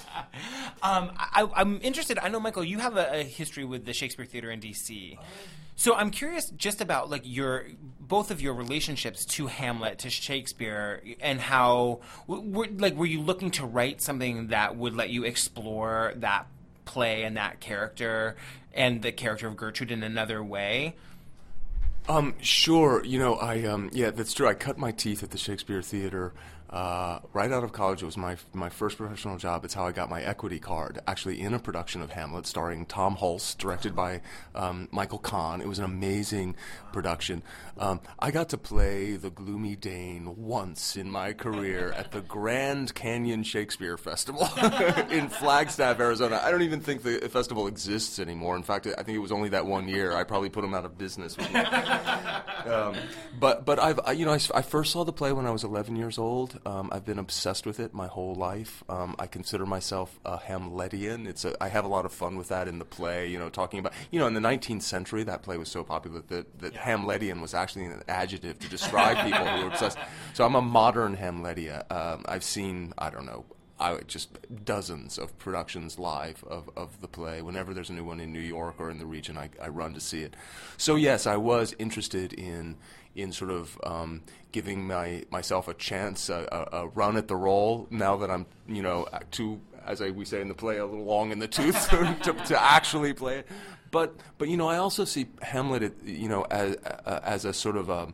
Um, 0.83 1.11
I, 1.19 1.49
I'm 1.55 1.81
interested. 1.83 2.19
I 2.19 2.29
know, 2.29 2.41
Michael, 2.41 2.65
you 2.65 2.79
have 2.79 2.97
a, 2.97 3.21
a 3.21 3.23
history 3.25 3.65
with 3.65 3.85
the 3.85 3.93
Shakespeare 3.93 4.27
Theater 4.27 4.51
in 4.51 4.61
DC. 4.61 5.19
So 5.79 5.95
I'm 5.95 6.11
curious 6.11 6.51
just 6.51 6.81
about 6.81 7.11
like 7.11 7.23
your 7.25 7.67
both 8.01 8.31
of 8.31 8.41
your 8.41 8.55
relationships 8.55 9.25
to 9.27 9.47
Hamlet, 9.47 9.99
to 10.01 10.11
Shakespeare, 10.11 11.03
and 11.21 11.41
how 11.41 12.01
w- 12.29 12.49
were, 12.51 12.67
like 12.79 12.95
were 12.95 13.07
you 13.07 13.21
looking 13.21 13.51
to 13.53 13.67
write 13.67 14.01
something 14.01 14.49
that 14.49 14.77
would 14.77 14.95
let 14.95 15.11
you 15.11 15.25
explore 15.25 16.13
that 16.17 16.47
play 16.87 17.25
and 17.25 17.37
that 17.37 17.61
character 17.61 18.37
and 18.73 19.03
the 19.03 19.13
character 19.13 19.47
of 19.47 19.57
Gertrude 19.57 19.91
in 19.91 20.03
another 20.03 20.43
way? 20.43 20.95
Um, 22.09 22.35
sure. 22.41 23.05
You 23.05 23.19
know, 23.19 23.35
I 23.35 23.65
um, 23.65 23.91
yeah, 23.93 24.11
that's 24.11 24.33
true. 24.33 24.49
I 24.49 24.55
cut 24.55 24.79
my 24.79 24.93
teeth 24.93 25.23
at 25.23 25.31
the 25.31 25.39
Shakespeare 25.39 25.83
Theater 25.83 26.33
uh, 26.71 27.21
right 27.33 27.53
out 27.53 27.65
of 27.65 27.73
college. 27.73 28.03
It 28.03 28.07
was 28.07 28.17
my 28.17 28.37
my 28.53 28.69
first 28.69 28.97
professional 28.97 29.37
job. 29.37 29.65
It's 29.65 29.75
how 29.75 29.87
I 29.87 29.93
got 29.93 30.11
my 30.11 30.23
equity 30.23 30.59
card. 30.59 31.01
Actually, 31.07 31.41
in 31.41 31.55
a 31.55 31.59
production 31.59 32.03
of 32.03 32.11
Hamlet, 32.11 32.47
starring 32.47 32.87
Tom 32.87 33.17
Hulce, 33.17 33.57
directed 33.57 33.95
by 33.95 34.21
um, 34.55 34.89
Michael 34.91 35.19
Kahn. 35.19 35.61
It 35.61 35.69
was 35.69 35.79
an 35.79 35.85
amazing 35.85 36.57
production. 36.93 37.43
Um, 37.79 38.01
I 38.19 38.31
got 38.31 38.49
to 38.51 38.59
play 38.59 39.17
the 39.17 39.31
gloomy 39.31 39.77
Dane 39.77 40.35
once 40.37 40.97
in 40.97 41.11
my 41.11 41.33
career 41.33 41.93
at 41.93 42.11
the 42.11 42.21
Grand 42.21 42.95
Canyon 42.95 43.43
Shakespeare 43.43 43.97
Festival 43.97 44.49
in 45.11 45.29
Flagstaff, 45.29 46.01
Arizona. 46.01 46.41
I 46.43 46.51
don't 46.51 46.63
even 46.63 46.81
think 46.81 47.03
the 47.03 47.29
festival 47.29 47.67
exists 47.67 48.19
anymore. 48.19 48.57
In 48.57 48.63
fact, 48.63 48.87
I 48.87 49.03
think 49.03 49.17
it 49.17 49.21
was 49.21 49.33
only 49.33 49.51
that 49.51 49.67
one 49.67 49.89
year. 49.89 50.15
I 50.17 50.25
probably 50.25 50.49
put 50.49 50.63
them 50.63 50.75
out 50.75 50.85
of 50.85 50.99
business. 50.99 51.37
Um, 52.67 52.97
but 53.39 53.65
but 53.65 53.79
I've 53.79 54.01
I, 54.05 54.13
you 54.13 54.25
know 54.25 54.33
I, 54.33 54.41
I 54.55 54.63
first 54.63 54.93
saw 54.93 55.05
the 55.05 55.13
play 55.13 55.33
when 55.33 55.47
I 55.47 55.51
was 55.51 55.65
11 55.65 55.97
years 55.97 56.19
old. 56.19 56.59
Um, 56.67 56.89
I've 56.93 57.05
been 57.05 57.19
obsessed 57.19 57.67
with 57.67 57.81
it 57.81 57.95
my 57.95 58.07
whole 58.07 58.35
life. 58.35 58.83
Um, 58.89 59.15
I 59.19 59.27
consider 59.27 59.67
myself 59.67 60.19
a 60.25 60.39
Hamletian. 60.39 61.27
It's 61.27 61.45
a, 61.45 61.63
I 61.63 61.69
have 61.69 61.85
a 61.85 61.89
lot 61.89 62.05
of 62.05 62.13
fun 62.13 62.37
with 62.37 62.49
that 62.49 62.69
in 62.69 62.79
the 62.79 62.85
play. 62.85 63.29
You 63.29 63.39
know, 63.39 63.49
talking 63.49 63.79
about 63.79 63.93
you 64.11 64.19
know 64.19 64.27
in 64.27 64.35
the 64.35 64.41
19th 64.41 64.83
century 64.83 65.23
that 65.25 65.43
play 65.43 65.57
was 65.57 65.71
so 65.71 65.85
popular 65.85 66.23
that 66.29 66.59
that 66.61 66.75
Hamletian 66.75 67.41
was 67.41 67.55
actually 67.55 67.85
an 67.87 68.03
adjective 68.09 68.59
to 68.59 68.69
describe 68.69 69.25
people 69.25 69.45
who 69.47 69.65
were 69.65 69.71
obsessed. 69.71 69.99
So 70.35 70.45
I'm 70.45 70.55
a 70.55 70.63
modern 70.63 71.17
Hamletia. 71.17 71.91
Um, 71.91 72.25
I've 72.29 72.45
seen 72.45 72.93
I 72.99 73.11
don't 73.11 73.27
know 73.27 73.45
I 73.79 73.99
just 74.07 74.31
dozens 74.65 75.19
of 75.19 75.37
productions 75.39 75.99
live 75.99 76.43
of, 76.45 76.71
of 76.77 77.01
the 77.01 77.09
play. 77.09 77.43
Whenever 77.43 77.75
there's 77.75 77.91
a 77.91 77.93
new 77.93 78.05
one 78.05 78.21
in 78.21 78.33
New 78.33 78.41
York 78.41 78.77
or 78.79 78.91
in 78.91 78.99
the 78.99 79.07
region, 79.07 79.37
I, 79.37 79.51
I 79.63 79.69
run 79.69 79.93
to 79.95 80.01
see 80.01 80.23
it. 80.23 80.35
So 80.79 80.97
yes, 80.97 81.27
I 81.27 81.37
was 81.37 81.75
interested 81.79 82.33
in 82.33 82.77
in 83.15 83.33
sort 83.33 83.51
of 83.51 83.79
um, 83.85 84.23
giving 84.53 84.87
my 84.87 85.25
myself 85.31 85.69
a 85.69 85.75
chance, 85.75 86.29
a, 86.29 86.47
a, 86.53 86.77
a 86.77 86.89
run 86.89 87.17
at 87.17 87.29
the 87.29 87.37
role. 87.37 87.87
Now 87.91 88.17
that 88.17 88.31
I'm, 88.31 88.47
you 88.67 88.83
know, 88.83 89.09
too, 89.31 89.61
as 89.87 90.01
I, 90.01 90.11
we 90.11 90.25
say 90.25 90.41
in 90.41 90.49
the 90.49 90.55
play, 90.55 90.79
a 90.79 90.87
little 90.87 91.05
long 91.05 91.31
in 91.31 91.39
the 91.39 91.49
tooth 91.49 91.89
to, 92.23 92.33
to 92.33 92.63
actually 92.63 93.13
play 93.13 93.41
it. 93.41 93.49
But 93.91 94.15
but 94.39 94.49
you 94.49 94.57
know, 94.57 94.69
I 94.69 94.79
also 94.79 95.05
see 95.05 95.27
Hamlet, 95.43 96.03
you 96.05 96.29
know, 96.29 96.43
as 96.51 96.77
as 97.07 97.45
a 97.45 97.53
sort 97.53 97.77
of 97.77 97.89
a 97.89 98.13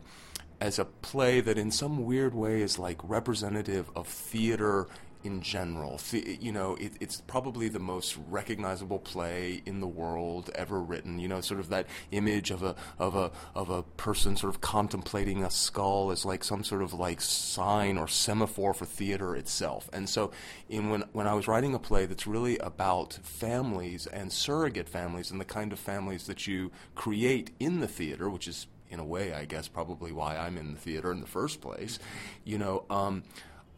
as 0.61 0.79
a 0.79 0.85
play 0.85 1.41
that 1.41 1.59
in 1.59 1.71
some 1.71 2.05
weird 2.05 2.35
way 2.35 2.63
is 2.63 2.79
like 2.79 2.99
representative 3.03 3.91
of 3.97 4.07
theater 4.07 4.87
in 5.25 5.41
general. 5.43 6.01
You 6.13 6.53
know, 6.53 6.77
it, 6.77 6.93
it's 7.01 7.21
probably 7.21 7.69
the 7.69 7.79
most 7.79 8.17
recognizable 8.29 8.99
play 8.99 9.63
in 9.67 9.81
the 9.81 9.87
world 9.87 10.51
ever 10.55 10.81
written. 10.81 11.19
You 11.19 11.29
know, 11.29 11.41
sort 11.41 11.61
of 11.61 11.69
that 11.71 11.87
image 12.11 12.51
of 12.51 12.63
a 12.63 12.75
of 12.99 13.15
a 13.15 13.31
of 13.55 13.71
a 13.71 13.83
person 13.83 14.37
sort 14.37 14.55
of 14.55 14.61
contemplating 14.61 15.45
a 15.45 15.51
skull 15.51 16.11
as 16.11 16.25
like 16.25 16.45
some 16.45 16.65
sort 16.65 16.83
of 16.83 16.93
like 16.93 17.21
sign 17.21 17.99
or 17.99 18.09
semaphore 18.09 18.75
for 18.75 18.85
theater 18.85 19.37
itself. 19.37 19.89
And 19.93 20.09
so, 20.09 20.33
in 20.69 20.91
when 20.91 21.03
when 21.13 21.27
I 21.27 21.35
was 21.35 21.49
writing 21.49 21.75
a 21.75 21.79
play 21.79 22.07
that's 22.07 22.27
really 22.27 22.59
about 22.59 23.15
families 23.23 24.07
and 24.07 24.33
surrogate 24.33 24.89
families 24.89 25.31
and 25.31 25.41
the 25.41 25.45
kind 25.45 25.73
of 25.73 25.79
families 25.79 26.27
that 26.27 26.47
you 26.47 26.71
create 26.95 27.51
in 27.61 27.81
the 27.81 27.89
theater, 27.89 28.29
which 28.29 28.49
is 28.49 28.67
in 28.93 29.01
a 29.01 29.05
way, 29.05 29.33
I 29.33 29.47
guess, 29.47 29.69
probably 29.69 30.13
why 30.13 30.37
I'm 30.37 30.59
in 30.59 30.75
the 30.75 30.79
theater 30.79 31.11
in 31.11 31.21
the 31.21 31.27
first 31.27 31.63
place. 31.63 31.99
You 32.45 32.59
know, 32.59 32.85
um, 32.91 33.23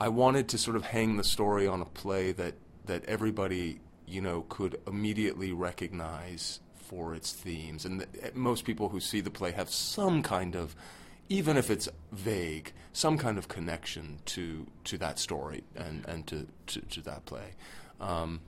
I 0.01 0.09
wanted 0.09 0.49
to 0.49 0.59
sort 0.59 0.77
of 0.77 0.85
hang 0.85 1.17
the 1.17 1.25
story 1.25 1.67
on 1.67 1.81
a 1.81 1.85
play 1.85 2.33
that 2.33 2.55
that 2.87 3.05
everybody, 3.07 3.81
you 4.07 4.21
know, 4.21 4.45
could 4.49 4.79
immediately 4.87 5.53
recognize 5.53 6.61
for 6.75 7.15
its 7.15 7.33
themes, 7.33 7.85
and 7.85 8.01
that 8.01 8.37
most 8.37 8.65
people 8.65 8.91
who 8.91 9.01
see 9.01 9.21
the 9.21 9.31
play 9.31 9.53
have 9.53 9.71
some 9.71 10.23
kind 10.23 10.55
of, 10.55 10.77
even 11.29 11.57
if 11.57 11.71
it's 11.71 11.89
vague, 12.13 12.73
some 12.93 13.17
kind 13.17 13.39
of 13.39 13.49
connection 13.49 14.19
to 14.27 14.67
to 14.85 14.99
that 14.99 15.19
story 15.19 15.65
and 15.75 16.05
and 16.07 16.27
to 16.27 16.47
to, 16.67 16.81
to 16.83 17.01
that 17.03 17.25
play. 17.25 17.53
Um, 18.01 18.41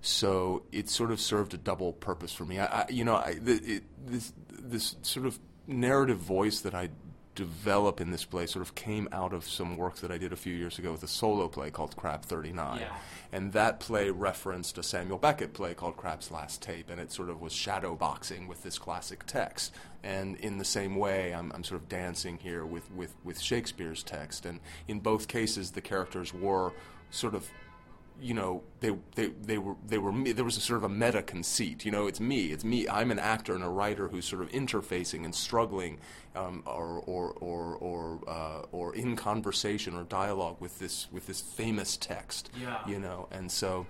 so 0.00 0.64
it 0.72 0.88
sort 0.88 1.12
of 1.12 1.20
served 1.20 1.54
a 1.54 1.56
double 1.56 1.92
purpose 1.92 2.32
for 2.32 2.44
me. 2.44 2.58
I, 2.58 2.66
I 2.66 2.86
you 2.90 3.04
know, 3.04 3.14
I, 3.14 3.36
it, 3.44 3.84
this 4.06 4.32
this 4.50 4.96
sort 5.02 5.26
of 5.26 5.38
narrative 5.66 6.18
voice 6.18 6.60
that 6.60 6.74
I 6.74 6.90
develop 7.34 8.00
in 8.00 8.10
this 8.10 8.24
play 8.24 8.46
sort 8.46 8.62
of 8.62 8.74
came 8.74 9.08
out 9.12 9.32
of 9.32 9.48
some 9.48 9.76
work 9.76 9.96
that 9.96 10.10
I 10.10 10.18
did 10.18 10.32
a 10.32 10.36
few 10.36 10.54
years 10.54 10.78
ago 10.78 10.92
with 10.92 11.02
a 11.02 11.08
solo 11.08 11.48
play 11.48 11.70
called 11.70 11.96
Krapp 11.96 12.22
39. 12.24 12.80
Yeah. 12.80 12.88
And 13.32 13.52
that 13.52 13.80
play 13.80 14.10
referenced 14.10 14.76
a 14.76 14.82
Samuel 14.82 15.18
Beckett 15.18 15.54
play 15.54 15.74
called 15.74 15.96
Krapp's 15.96 16.30
Last 16.30 16.60
Tape, 16.60 16.90
and 16.90 17.00
it 17.00 17.10
sort 17.10 17.30
of 17.30 17.40
was 17.40 17.52
shadow 17.52 17.94
boxing 17.94 18.46
with 18.48 18.62
this 18.62 18.78
classic 18.78 19.24
text. 19.26 19.74
And 20.02 20.36
in 20.36 20.58
the 20.58 20.64
same 20.64 20.96
way, 20.96 21.32
I'm, 21.32 21.52
I'm 21.52 21.64
sort 21.64 21.80
of 21.80 21.88
dancing 21.88 22.38
here 22.38 22.66
with, 22.66 22.90
with, 22.92 23.14
with 23.24 23.40
Shakespeare's 23.40 24.02
text. 24.02 24.44
And 24.44 24.60
in 24.88 25.00
both 25.00 25.28
cases, 25.28 25.70
the 25.70 25.80
characters 25.80 26.34
were 26.34 26.72
sort 27.10 27.34
of 27.34 27.48
you 28.20 28.34
know 28.34 28.62
they 28.80 28.90
they 29.14 29.26
they 29.42 29.58
were 29.58 29.74
they 29.86 29.98
were 29.98 30.12
me. 30.12 30.32
there 30.32 30.44
was 30.44 30.56
a 30.56 30.60
sort 30.60 30.76
of 30.78 30.84
a 30.84 30.88
meta 30.88 31.22
conceit 31.22 31.84
you 31.84 31.90
know 31.90 32.06
it's 32.06 32.20
me 32.20 32.46
it's 32.46 32.64
me 32.64 32.88
I'm 32.88 33.10
an 33.10 33.18
actor 33.18 33.54
and 33.54 33.64
a 33.64 33.68
writer 33.68 34.08
who's 34.08 34.24
sort 34.26 34.42
of 34.42 34.48
interfacing 34.50 35.24
and 35.24 35.34
struggling 35.34 35.98
um, 36.36 36.62
or 36.66 37.02
or 37.06 37.32
or 37.40 37.74
or, 37.76 38.20
uh, 38.28 38.62
or 38.72 38.94
in 38.94 39.16
conversation 39.16 39.94
or 39.96 40.04
dialogue 40.04 40.56
with 40.60 40.78
this 40.78 41.08
with 41.12 41.26
this 41.26 41.40
famous 41.40 41.96
text 41.96 42.50
Yeah. 42.60 42.78
you 42.86 42.98
know 42.98 43.28
and 43.30 43.50
so 43.50 43.86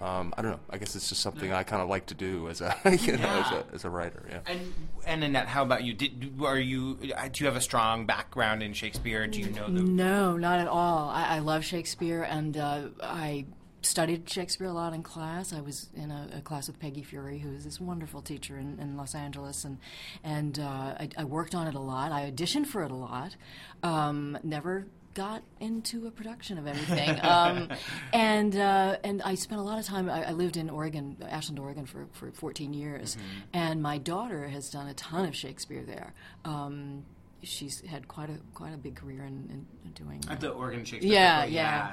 um, 0.00 0.32
I 0.36 0.42
don't 0.42 0.52
know 0.52 0.60
I 0.70 0.78
guess 0.78 0.96
it's 0.96 1.08
just 1.10 1.20
something 1.20 1.52
I 1.52 1.62
kind 1.64 1.82
of 1.82 1.88
like 1.88 2.06
to 2.06 2.14
do 2.14 2.48
as 2.48 2.60
a 2.60 2.74
you 3.02 3.16
know 3.16 3.28
as 3.28 3.50
a 3.52 3.64
as 3.74 3.84
a 3.84 3.90
writer 3.90 4.24
yeah 4.28 4.40
And 4.46 4.60
and 5.06 5.22
Annette, 5.24 5.48
how 5.48 5.62
about 5.62 5.82
you? 5.84 5.92
Did 5.94 6.34
are 6.44 6.58
you? 6.58 6.98
uh, 7.16 7.28
Do 7.28 7.42
you 7.42 7.46
have 7.46 7.56
a 7.56 7.60
strong 7.60 8.06
background 8.06 8.62
in 8.62 8.72
Shakespeare? 8.72 9.26
Do 9.26 9.40
you 9.40 9.50
know 9.50 9.66
the? 9.66 9.82
No, 9.82 10.36
not 10.36 10.60
at 10.60 10.68
all. 10.68 11.08
I, 11.08 11.36
I 11.36 11.38
love 11.40 11.64
Shakespeare, 11.64 12.22
and 12.22 12.56
uh, 12.56 12.82
I 13.02 13.46
studied 13.82 14.28
Shakespeare 14.28 14.68
a 14.68 14.72
lot 14.72 14.94
in 14.94 15.02
class. 15.02 15.52
I 15.52 15.60
was 15.60 15.88
in 15.94 16.10
a, 16.10 16.28
a 16.38 16.40
class 16.40 16.66
with 16.68 16.78
Peggy 16.78 17.02
Feury, 17.02 17.38
who 17.38 17.52
is 17.52 17.64
this 17.64 17.80
wonderful 17.80 18.22
teacher 18.22 18.56
in, 18.58 18.78
in 18.78 18.96
Los 18.96 19.14
Angeles, 19.14 19.64
and 19.64 19.78
and 20.24 20.58
uh, 20.58 20.94
I, 20.98 21.08
I 21.18 21.24
worked 21.24 21.54
on 21.54 21.66
it 21.66 21.74
a 21.74 21.80
lot. 21.80 22.12
I 22.12 22.30
auditioned 22.30 22.66
for 22.66 22.82
it 22.84 22.90
a 22.90 22.96
lot. 22.96 23.36
Um, 23.82 24.38
never 24.42 24.86
got 25.14 25.42
into 25.60 26.06
a 26.06 26.10
production 26.10 26.56
of 26.56 26.66
anything. 26.66 27.18
um, 27.22 27.68
and 28.12 28.56
uh, 28.56 28.96
and 29.04 29.20
I 29.22 29.34
spent 29.34 29.60
a 29.60 29.64
lot 29.64 29.78
of 29.78 29.84
time. 29.84 30.08
I, 30.08 30.28
I, 30.28 30.32
lived 30.32 30.56
in 30.56 30.70
Oregon, 30.70 31.16
Ashland, 31.28 31.58
Oregon, 31.58 31.84
for, 31.86 32.06
for 32.12 32.30
14 32.30 32.72
years, 32.72 33.16
Mm-hmm. 33.16 33.26
and 33.52 33.82
my 33.82 33.98
daughter 33.98 34.48
has 34.48 34.70
done 34.70 34.88
a 34.88 34.94
ton 34.94 35.26
of 35.28 35.36
Shakespeare 35.36 35.82
there. 35.82 36.14
Um, 36.44 37.04
she's 37.42 37.80
had 37.82 38.08
quite 38.08 38.30
a 38.30 38.38
quite 38.54 38.74
a 38.74 38.76
big 38.76 38.94
career 38.96 39.24
in, 39.24 39.66
in 39.84 39.90
doing 39.92 40.22
At 40.28 40.40
the 40.40 40.50
Oregon 40.50 40.84
Shakespeare. 40.84 41.12
yeah, 41.12 41.40
Festival, 41.40 41.54
yeah. 41.54 41.92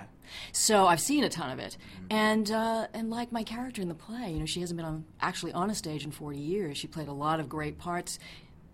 So 0.51 0.86
I've 0.86 1.01
seen 1.01 1.24
a 1.24 1.29
ton 1.29 1.50
of 1.51 1.60
it, 1.60 1.77
and 2.10 2.50
uh, 2.51 2.88
and 2.94 3.10
like 3.10 3.32
my 3.32 3.44
character 3.44 3.82
in 3.82 3.88
the 3.88 3.96
play, 3.96 4.32
you 4.32 4.39
know, 4.39 4.46
she 4.46 4.62
hasn't 4.62 4.77
been 4.77 4.86
on 4.86 5.06
actually 5.22 5.53
on 5.53 5.70
a 5.70 5.75
stage 5.75 6.06
in 6.06 6.12
40 6.12 6.38
years. 6.38 6.77
She 6.77 6.88
played 6.88 7.08
a 7.08 7.13
lot 7.13 7.39
of 7.39 7.50
great 7.50 7.77
parts 7.77 8.20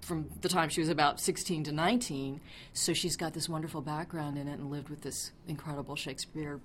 from 0.02 0.30
the 0.42 0.50
time 0.50 0.70
she 0.70 0.82
was 0.82 0.90
about 0.90 1.20
16 1.20 1.64
to 1.64 1.72
19. 1.72 2.40
So 2.74 2.94
she's 2.94 3.16
got 3.16 3.34
this 3.34 3.50
wonderful 3.50 3.82
background 3.82 4.38
in 4.38 4.48
it, 4.48 4.60
and 4.60 4.70
lived 4.70 4.90
with 4.90 5.02
this 5.02 5.32
incredible 5.48 5.96
Shakespeare 5.96 6.60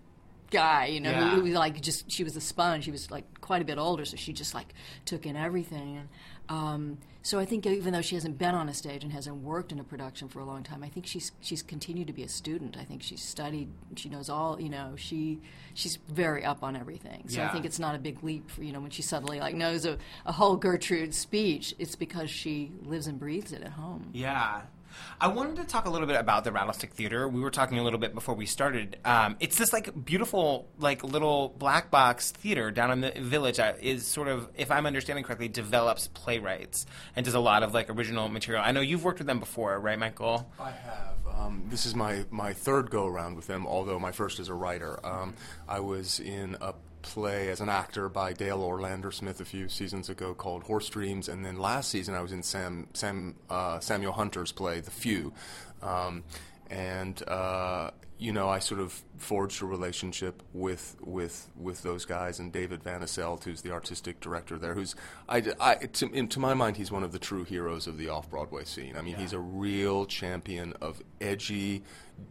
guy, 0.50 0.86
you 0.86 1.00
know, 1.00 1.10
Yeah. 1.10 1.30
who, 1.36 1.40
who 1.42 1.46
like 1.52 1.80
just 1.80 2.10
she 2.10 2.24
was 2.24 2.36
a 2.36 2.40
sponge. 2.40 2.84
She 2.84 2.90
was 2.90 3.10
like 3.10 3.40
quite 3.40 3.62
a 3.62 3.64
bit 3.64 3.78
older, 3.78 4.04
so 4.04 4.16
she 4.16 4.32
just 4.32 4.54
like 4.54 4.74
took 5.04 5.24
in 5.26 5.36
everything. 5.36 5.96
And 5.98 6.08
um, 6.48 6.98
so 7.22 7.38
I 7.38 7.44
think 7.44 7.64
even 7.66 7.92
though 7.92 8.00
she 8.02 8.16
hasn't 8.16 8.38
been 8.38 8.54
on 8.54 8.68
a 8.68 8.74
stage 8.74 9.04
and 9.04 9.12
hasn't 9.12 9.36
worked 9.36 9.70
in 9.72 9.78
a 9.78 9.84
production 9.84 10.28
for 10.28 10.40
a 10.40 10.44
long 10.44 10.62
time, 10.64 10.82
I 10.82 10.88
think 10.88 11.06
she's 11.06 11.30
she's 11.40 11.62
continued 11.62 12.08
to 12.08 12.12
be 12.12 12.22
a 12.24 12.28
student. 12.28 12.76
I 12.76 12.84
think 12.84 13.02
she's 13.02 13.22
studied. 13.22 13.68
She 13.96 14.08
knows 14.08 14.28
all. 14.28 14.60
You 14.60 14.68
know, 14.70 14.94
she 14.96 15.38
she's 15.74 15.98
very 16.08 16.44
up 16.44 16.62
on 16.64 16.74
everything. 16.76 17.28
So 17.28 17.40
Yeah. 17.40 17.48
I 17.48 17.52
think 17.52 17.64
it's 17.64 17.78
not 17.78 17.94
a 17.94 17.98
big 17.98 18.22
leap 18.24 18.50
for 18.50 18.64
you 18.64 18.72
know 18.72 18.80
when 18.80 18.90
she 18.90 19.02
suddenly 19.02 19.38
like 19.38 19.54
knows 19.54 19.84
a, 19.86 19.98
a 20.26 20.32
whole 20.32 20.56
Gertrude 20.56 21.14
speech. 21.14 21.74
It's 21.78 21.94
because 21.94 22.30
she 22.30 22.72
lives 22.84 23.06
and 23.06 23.18
breathes 23.20 23.52
it 23.52 23.62
at 23.62 23.72
home. 23.72 24.10
Yeah. 24.12 24.62
I 25.20 25.28
wanted 25.28 25.56
to 25.56 25.64
talk 25.64 25.86
a 25.86 25.90
little 25.90 26.06
bit 26.06 26.16
about 26.16 26.44
the 26.44 26.50
Rattlestick 26.50 26.90
Theater. 26.90 27.28
We 27.28 27.40
were 27.40 27.50
talking 27.50 27.78
a 27.78 27.84
little 27.84 27.98
bit 27.98 28.14
before 28.14 28.34
we 28.34 28.46
started. 28.46 28.98
Um, 29.04 29.36
it's 29.40 29.56
this 29.56 29.72
like 29.72 30.04
beautiful, 30.04 30.68
like 30.78 31.04
little 31.04 31.54
black 31.58 31.90
box 31.90 32.30
theater 32.32 32.70
down 32.70 32.90
in 32.90 33.00
the 33.00 33.12
village. 33.20 33.56
That 33.58 33.82
is 33.82 34.06
sort 34.06 34.28
of, 34.28 34.48
if 34.54 34.70
I'm 34.70 34.86
understanding 34.86 35.24
correctly, 35.24 35.48
develops 35.48 36.08
playwrights 36.08 36.86
and 37.16 37.24
does 37.24 37.34
a 37.34 37.40
lot 37.40 37.62
of 37.62 37.74
like 37.74 37.90
original 37.90 38.28
material. 38.28 38.62
I 38.64 38.72
know 38.72 38.80
you've 38.80 39.04
worked 39.04 39.18
with 39.18 39.26
them 39.26 39.40
before, 39.40 39.78
right, 39.78 39.98
Michael? 39.98 40.50
I 40.58 40.70
have. 40.70 41.16
Um, 41.38 41.64
this 41.68 41.86
is 41.86 41.94
my, 41.94 42.24
my 42.30 42.52
third 42.52 42.90
go 42.90 43.06
around 43.06 43.36
with 43.36 43.46
them, 43.46 43.66
although 43.66 43.98
my 43.98 44.12
first 44.12 44.40
as 44.40 44.48
a 44.48 44.54
writer. 44.54 44.98
Um, 45.04 45.34
I 45.68 45.80
was 45.80 46.20
in 46.20 46.56
a 46.60 46.74
play 47.02 47.48
as 47.48 47.60
an 47.60 47.68
actor 47.68 48.08
by 48.08 48.32
Dael 48.32 48.60
Orlandersmith 48.60 49.40
a 49.40 49.44
few 49.44 49.68
seasons 49.68 50.08
ago 50.08 50.34
called 50.34 50.64
Horse 50.64 50.88
Dreams, 50.88 51.28
and 51.28 51.44
then 51.44 51.58
last 51.58 51.90
season 51.90 52.14
I 52.14 52.20
was 52.20 52.32
in 52.32 52.42
Sam, 52.42 52.88
Sam 52.94 53.36
uh, 53.48 53.80
Samuel 53.80 54.12
Hunter's 54.12 54.52
play 54.52 54.80
The 54.80 54.90
Few, 54.90 55.32
um, 55.82 56.24
and 56.70 57.22
uh, 57.28 57.90
you 58.18 58.32
know 58.32 58.48
I 58.48 58.58
sort 58.58 58.80
of 58.80 59.02
forged 59.18 59.62
a 59.62 59.66
relationship 59.66 60.42
with 60.52 60.96
with 61.00 61.48
with 61.56 61.82
those 61.82 62.04
guys 62.04 62.38
and 62.38 62.52
David 62.52 62.82
Van 62.82 63.00
Asselt, 63.00 63.44
who's 63.44 63.62
the 63.62 63.72
artistic 63.72 64.20
director 64.20 64.58
there, 64.58 64.74
who's 64.74 64.94
I, 65.28 65.42
I 65.58 65.74
to, 65.74 66.10
in, 66.12 66.28
to 66.28 66.40
my 66.40 66.54
mind 66.54 66.76
he's 66.76 66.92
one 66.92 67.02
of 67.02 67.12
the 67.12 67.18
true 67.18 67.44
heroes 67.44 67.86
of 67.86 67.98
the 67.98 68.08
off 68.08 68.30
Broadway 68.30 68.64
scene. 68.64 68.96
I 68.96 69.02
mean 69.02 69.16
he's 69.16 69.32
a 69.32 69.40
real 69.40 70.06
champion 70.06 70.74
of 70.80 71.02
edgy, 71.20 71.82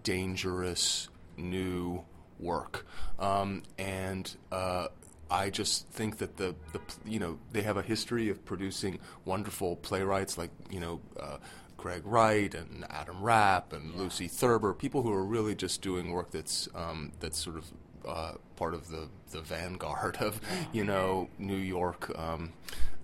dangerous, 0.04 1.10
new 1.38 2.04
work, 2.40 2.86
um, 3.20 3.64
and. 3.78 4.36
Uh, 4.52 4.88
I 5.32 5.52
just 5.52 5.88
think 5.90 6.18
that 6.18 6.38
the, 6.38 6.56
the 6.74 6.80
you 7.06 7.20
know 7.20 7.38
they 7.52 7.62
have 7.62 7.78
a 7.78 7.84
history 7.84 8.30
of 8.30 8.44
producing 8.46 8.98
wonderful 9.26 9.76
playwrights 9.76 10.40
like 10.40 10.50
you 10.72 10.80
know 10.80 11.02
uh, 11.20 11.38
Craig 11.80 12.02
Wright 12.06 12.54
and 12.54 12.86
Adam 12.90 13.22
Rapp 13.22 13.72
and 13.72 13.96
Lucy 13.96 14.28
Thurber, 14.28 14.74
people 14.74 15.02
who 15.02 15.14
are 15.14 15.24
really 15.24 15.56
just 15.56 15.82
doing 15.82 16.12
work 16.12 16.32
that's 16.32 16.68
um, 16.76 17.12
that's 17.20 17.38
sort 17.38 17.58
of 17.58 17.66
uh, 18.06 18.34
part 18.56 18.74
of 18.74 18.90
the, 18.90 19.08
the 19.32 19.42
vanguard 19.42 20.18
of 20.18 20.40
you 20.74 20.84
know 20.84 21.30
New 21.38 21.56
York 21.56 22.12
um, 22.18 22.52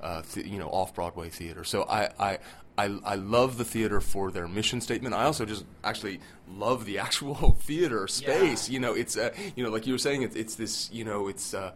uh, 0.02 0.22
th- 0.24 0.46
you 0.46 0.60
know 0.60 0.68
off 0.68 0.94
Broadway 0.94 1.30
theater. 1.30 1.64
So 1.64 1.84
I, 1.84 2.10
I 2.20 2.40
I 2.78 2.98
I 3.04 3.16
love 3.16 3.58
the 3.58 3.66
theater 3.66 4.02
for 4.02 4.32
their 4.32 4.48
mission 4.48 4.82
statement. 4.82 5.16
I 5.16 5.24
also 5.24 5.46
just 5.46 5.66
actually 5.84 6.20
love 6.48 6.86
the 6.86 7.00
actual 7.08 7.58
theater 7.62 8.08
space. 8.08 8.70
You 8.70 8.80
know, 8.80 8.94
it's 8.94 9.18
uh, 9.18 9.34
you 9.56 9.64
know 9.64 9.70
like 9.70 9.88
you 9.88 9.94
were 9.94 10.00
saying, 10.00 10.24
it's 10.24 10.36
it's 10.36 10.56
this 10.56 10.90
you 10.92 11.04
know 11.04 11.28
it's. 11.28 11.54
Uh, 11.54 11.72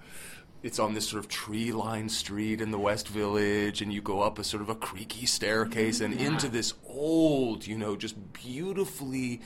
it's 0.61 0.77
on 0.77 0.93
this 0.93 1.07
sort 1.07 1.23
of 1.23 1.29
tree-lined 1.29 2.11
street 2.11 2.59
in 2.59 2.71
the 2.71 2.77
West 2.77 3.07
Village, 3.07 3.81
and 3.81 3.93
you 3.93 4.01
go 4.01 4.21
up 4.21 4.39
a 4.39 4.43
sort 4.43 4.61
of 4.61 4.67
a 4.67 4.75
creaky 4.75 5.25
staircase 5.25 6.01
and 6.01 6.13
into 6.13 6.49
this 6.49 6.73
old, 6.85 7.65
you 7.65 7.77
know, 7.77 7.95
just 7.95 8.33
beautifully 8.33 9.39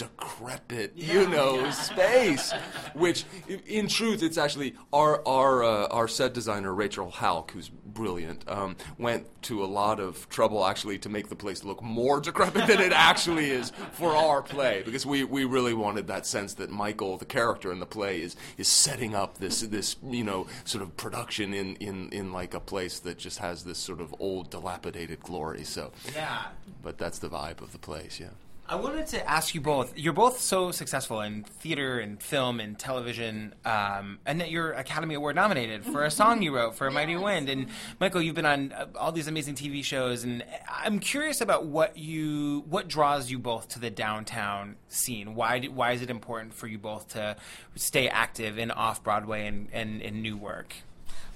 decrepit, 0.00 0.92
you 0.96 1.28
know, 1.28 1.70
space. 1.70 2.52
Which, 2.94 3.24
in 3.66 3.88
truth, 3.88 4.22
it's 4.22 4.38
actually 4.38 4.74
our 4.92 5.26
our 5.26 5.62
uh, 5.62 5.86
our 5.88 6.08
set 6.08 6.34
designer 6.34 6.72
Rachel 6.74 7.10
Hauck, 7.10 7.52
who's 7.52 7.68
brilliant, 7.68 8.48
um, 8.48 8.76
went 8.98 9.26
to 9.42 9.64
a 9.64 9.66
lot 9.66 10.00
of 10.00 10.28
trouble 10.28 10.64
actually 10.64 10.98
to 10.98 11.08
make 11.08 11.28
the 11.28 11.36
place 11.36 11.64
look 11.64 11.82
more 11.82 12.20
decrepit 12.20 12.66
than 12.66 12.80
it 12.80 12.92
actually 12.92 13.50
is 13.50 13.72
for 13.92 14.10
our 14.14 14.42
play, 14.42 14.82
because 14.84 15.04
we, 15.04 15.24
we 15.24 15.44
really 15.44 15.74
wanted 15.74 16.06
that 16.06 16.24
sense 16.26 16.54
that 16.54 16.70
Michael, 16.70 17.16
the 17.16 17.24
character 17.24 17.72
in 17.72 17.80
the 17.80 17.86
play, 17.86 18.20
is 18.22 18.36
is 18.58 18.68
setting 18.68 19.14
up 19.14 19.38
this 19.38 19.60
this 19.62 19.96
you 20.08 20.24
know 20.24 20.46
sort 20.64 20.82
of 20.82 20.96
production 20.96 21.52
in 21.54 21.76
in 21.76 22.08
in 22.10 22.32
like 22.32 22.54
a 22.54 22.60
place 22.60 23.00
that 23.00 23.18
just 23.18 23.38
has 23.38 23.64
this 23.64 23.78
sort 23.78 24.00
of 24.00 24.14
old 24.18 24.50
dilapidated 24.50 25.20
glory. 25.20 25.64
So, 25.64 25.92
Yeah. 26.14 26.46
but 26.82 26.96
that's 26.98 27.18
the 27.18 27.28
vibe 27.28 27.60
of 27.60 27.72
the 27.72 27.78
place, 27.78 28.18
yeah. 28.20 28.28
I 28.70 28.76
wanted 28.76 29.08
to 29.08 29.28
ask 29.28 29.52
you 29.52 29.60
both. 29.60 29.98
You're 29.98 30.12
both 30.12 30.40
so 30.40 30.70
successful 30.70 31.22
in 31.22 31.42
theater 31.42 31.98
and 31.98 32.22
film 32.22 32.60
and 32.60 32.78
television, 32.78 33.52
um, 33.64 34.20
and 34.24 34.40
that 34.40 34.52
you're 34.52 34.70
Academy 34.70 35.16
Award 35.16 35.34
nominated 35.34 35.84
for 35.84 36.04
a 36.04 36.10
song 36.20 36.40
you 36.40 36.54
wrote 36.54 36.76
for 36.76 36.86
A 36.86 36.92
Mighty 36.92 37.16
Wind. 37.16 37.48
And 37.48 37.66
Michael, 37.98 38.22
you've 38.22 38.36
been 38.36 38.46
on 38.46 38.70
uh, 38.70 38.86
all 38.94 39.10
these 39.10 39.26
amazing 39.26 39.56
TV 39.56 39.82
shows, 39.82 40.22
and 40.22 40.44
I'm 40.68 41.00
curious 41.00 41.40
about 41.40 41.66
what 41.66 41.98
you 41.98 42.62
what 42.68 42.86
draws 42.86 43.28
you 43.28 43.40
both 43.40 43.66
to 43.70 43.80
the 43.80 43.90
downtown 43.90 44.76
scene. 44.86 45.34
Why 45.34 45.58
do, 45.58 45.72
why 45.72 45.90
is 45.90 46.00
it 46.00 46.08
important 46.08 46.54
for 46.54 46.68
you 46.68 46.78
both 46.78 47.08
to 47.14 47.34
stay 47.74 48.08
active 48.08 48.56
in 48.56 48.70
off 48.70 49.02
Broadway 49.02 49.48
and, 49.48 49.66
and 49.72 50.00
in 50.00 50.22
new 50.22 50.36
work? 50.36 50.76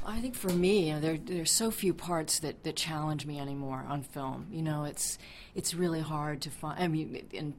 I 0.07 0.21
think 0.21 0.35
for 0.35 0.51
me, 0.51 0.89
you 0.89 0.95
know, 0.95 1.01
there 1.01 1.19
there's 1.19 1.51
so 1.51 1.71
few 1.71 1.95
parts 1.95 2.41
that, 2.41 2.63
that 2.65 2.77
challenge 2.77 3.27
me 3.27 3.39
anymore 3.39 3.85
on 3.89 4.03
film. 4.03 4.47
You 4.51 4.63
know, 4.63 4.85
it's 4.85 5.19
it's 5.55 5.75
really 5.75 6.01
hard 6.01 6.43
to 6.43 6.51
find. 6.51 6.83
I 6.83 6.89
mean, 6.89 7.27
and 7.35 7.55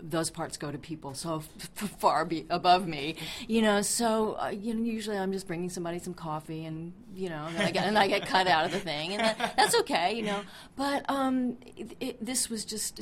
those 0.00 0.30
parts 0.30 0.56
go 0.56 0.70
to 0.70 0.78
people 0.78 1.14
so 1.14 1.42
f- 1.60 1.90
far 1.98 2.24
be 2.24 2.46
above 2.50 2.86
me. 2.86 3.16
You 3.48 3.62
know, 3.62 3.82
so 3.82 4.34
uh, 4.40 4.48
you 4.48 4.74
know, 4.74 4.82
usually 4.82 5.18
I'm 5.18 5.32
just 5.32 5.46
bringing 5.46 5.70
somebody 5.70 5.98
some 5.98 6.14
coffee, 6.14 6.64
and 6.64 6.92
you 7.14 7.28
know, 7.28 7.46
and 7.48 7.58
I 7.58 7.70
get 7.70 7.86
and 7.86 7.98
I 7.98 8.06
get 8.08 8.26
cut 8.26 8.46
out 8.46 8.66
of 8.66 8.72
the 8.72 8.80
thing, 8.80 9.12
and 9.14 9.20
that, 9.20 9.54
that's 9.56 9.74
okay. 9.80 10.14
You 10.16 10.22
know, 10.24 10.40
but 10.76 11.04
um, 11.08 11.56
it, 11.76 11.96
it, 12.00 12.24
this 12.24 12.48
was 12.50 12.64
just 12.64 13.00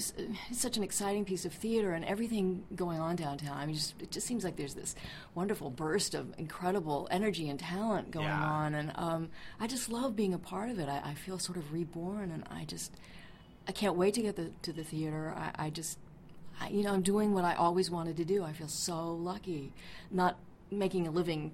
such 0.52 0.76
an 0.76 0.82
exciting 0.82 1.24
piece 1.24 1.44
of 1.44 1.52
theater, 1.52 1.92
and 1.92 2.04
everything 2.04 2.64
going 2.74 3.00
on 3.00 3.16
downtown. 3.16 3.56
I 3.56 3.66
mean, 3.66 3.74
just 3.74 3.94
it 4.02 4.10
just 4.10 4.26
seems 4.26 4.44
like 4.44 4.56
there's 4.56 4.74
this 4.74 4.94
wonderful 5.34 5.70
burst 5.70 6.14
of 6.14 6.26
incredible 6.38 7.08
energy 7.10 7.48
and 7.48 7.58
talent 7.58 8.10
going 8.10 8.26
Yeah. 8.26 8.44
on, 8.44 8.74
and 8.74 8.92
um, 8.96 9.28
I 9.60 9.66
just 9.66 9.90
love 9.90 10.14
being 10.16 10.34
a 10.34 10.38
part 10.38 10.68
of 10.70 10.78
it. 10.78 10.88
I, 10.88 11.00
I 11.10 11.14
feel 11.14 11.38
sort 11.38 11.56
of 11.58 11.72
reborn, 11.72 12.30
and 12.30 12.44
I 12.50 12.64
just 12.64 12.92
I 13.66 13.72
can't 13.72 13.94
wait 13.96 14.14
to 14.14 14.22
get 14.22 14.36
the, 14.36 14.50
to 14.62 14.72
the 14.72 14.82
theater. 14.84 15.32
I, 15.36 15.66
I 15.66 15.70
just 15.70 15.96
I, 16.60 16.68
you 16.68 16.82
know 16.82 16.92
I'm 16.92 17.02
doing 17.02 17.32
what 17.34 17.44
I 17.44 17.54
always 17.54 17.90
wanted 17.90 18.16
to 18.18 18.24
do. 18.24 18.44
I 18.44 18.52
feel 18.52 18.68
so 18.68 19.12
lucky, 19.14 19.72
not 20.10 20.36
making 20.70 21.06
a 21.06 21.10
living. 21.10 21.52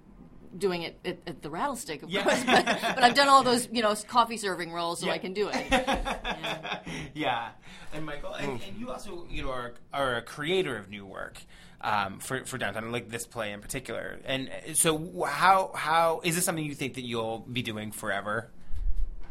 Doing 0.56 0.80
it 0.80 0.98
at, 1.04 1.18
at 1.26 1.42
the 1.42 1.50
Rattlestick, 1.50 2.02
of 2.02 2.08
Yeah. 2.08 2.22
course, 2.22 2.42
but, 2.42 2.64
but 2.64 3.02
I've 3.04 3.12
done 3.14 3.28
all 3.28 3.42
those, 3.42 3.68
you 3.70 3.82
know, 3.82 3.94
coffee 4.08 4.38
serving 4.38 4.72
roles, 4.72 4.98
so 5.00 5.10
I 5.10 5.18
can 5.18 5.34
do 5.34 5.50
it. 5.52 5.66
yeah, 7.14 7.50
and 7.92 8.06
Michael, 8.06 8.32
and, 8.32 8.52
and 8.66 8.76
you 8.78 8.90
also, 8.90 9.26
you 9.28 9.42
know, 9.42 9.50
are, 9.50 9.74
are 9.92 10.16
a 10.16 10.22
creator 10.22 10.74
of 10.78 10.88
new 10.88 11.04
work 11.04 11.38
um, 11.82 12.18
for 12.18 12.46
for 12.46 12.56
downtown, 12.56 12.90
like 12.90 13.10
this 13.10 13.26
play 13.26 13.52
in 13.52 13.60
particular. 13.60 14.20
And 14.24 14.48
uh, 14.48 14.72
so, 14.72 15.22
how 15.24 15.70
how 15.74 16.22
is 16.24 16.34
this 16.34 16.46
something 16.46 16.64
you 16.64 16.74
think 16.74 16.94
that 16.94 17.04
you'll 17.04 17.40
be 17.40 17.60
doing 17.60 17.92
forever? 17.92 18.50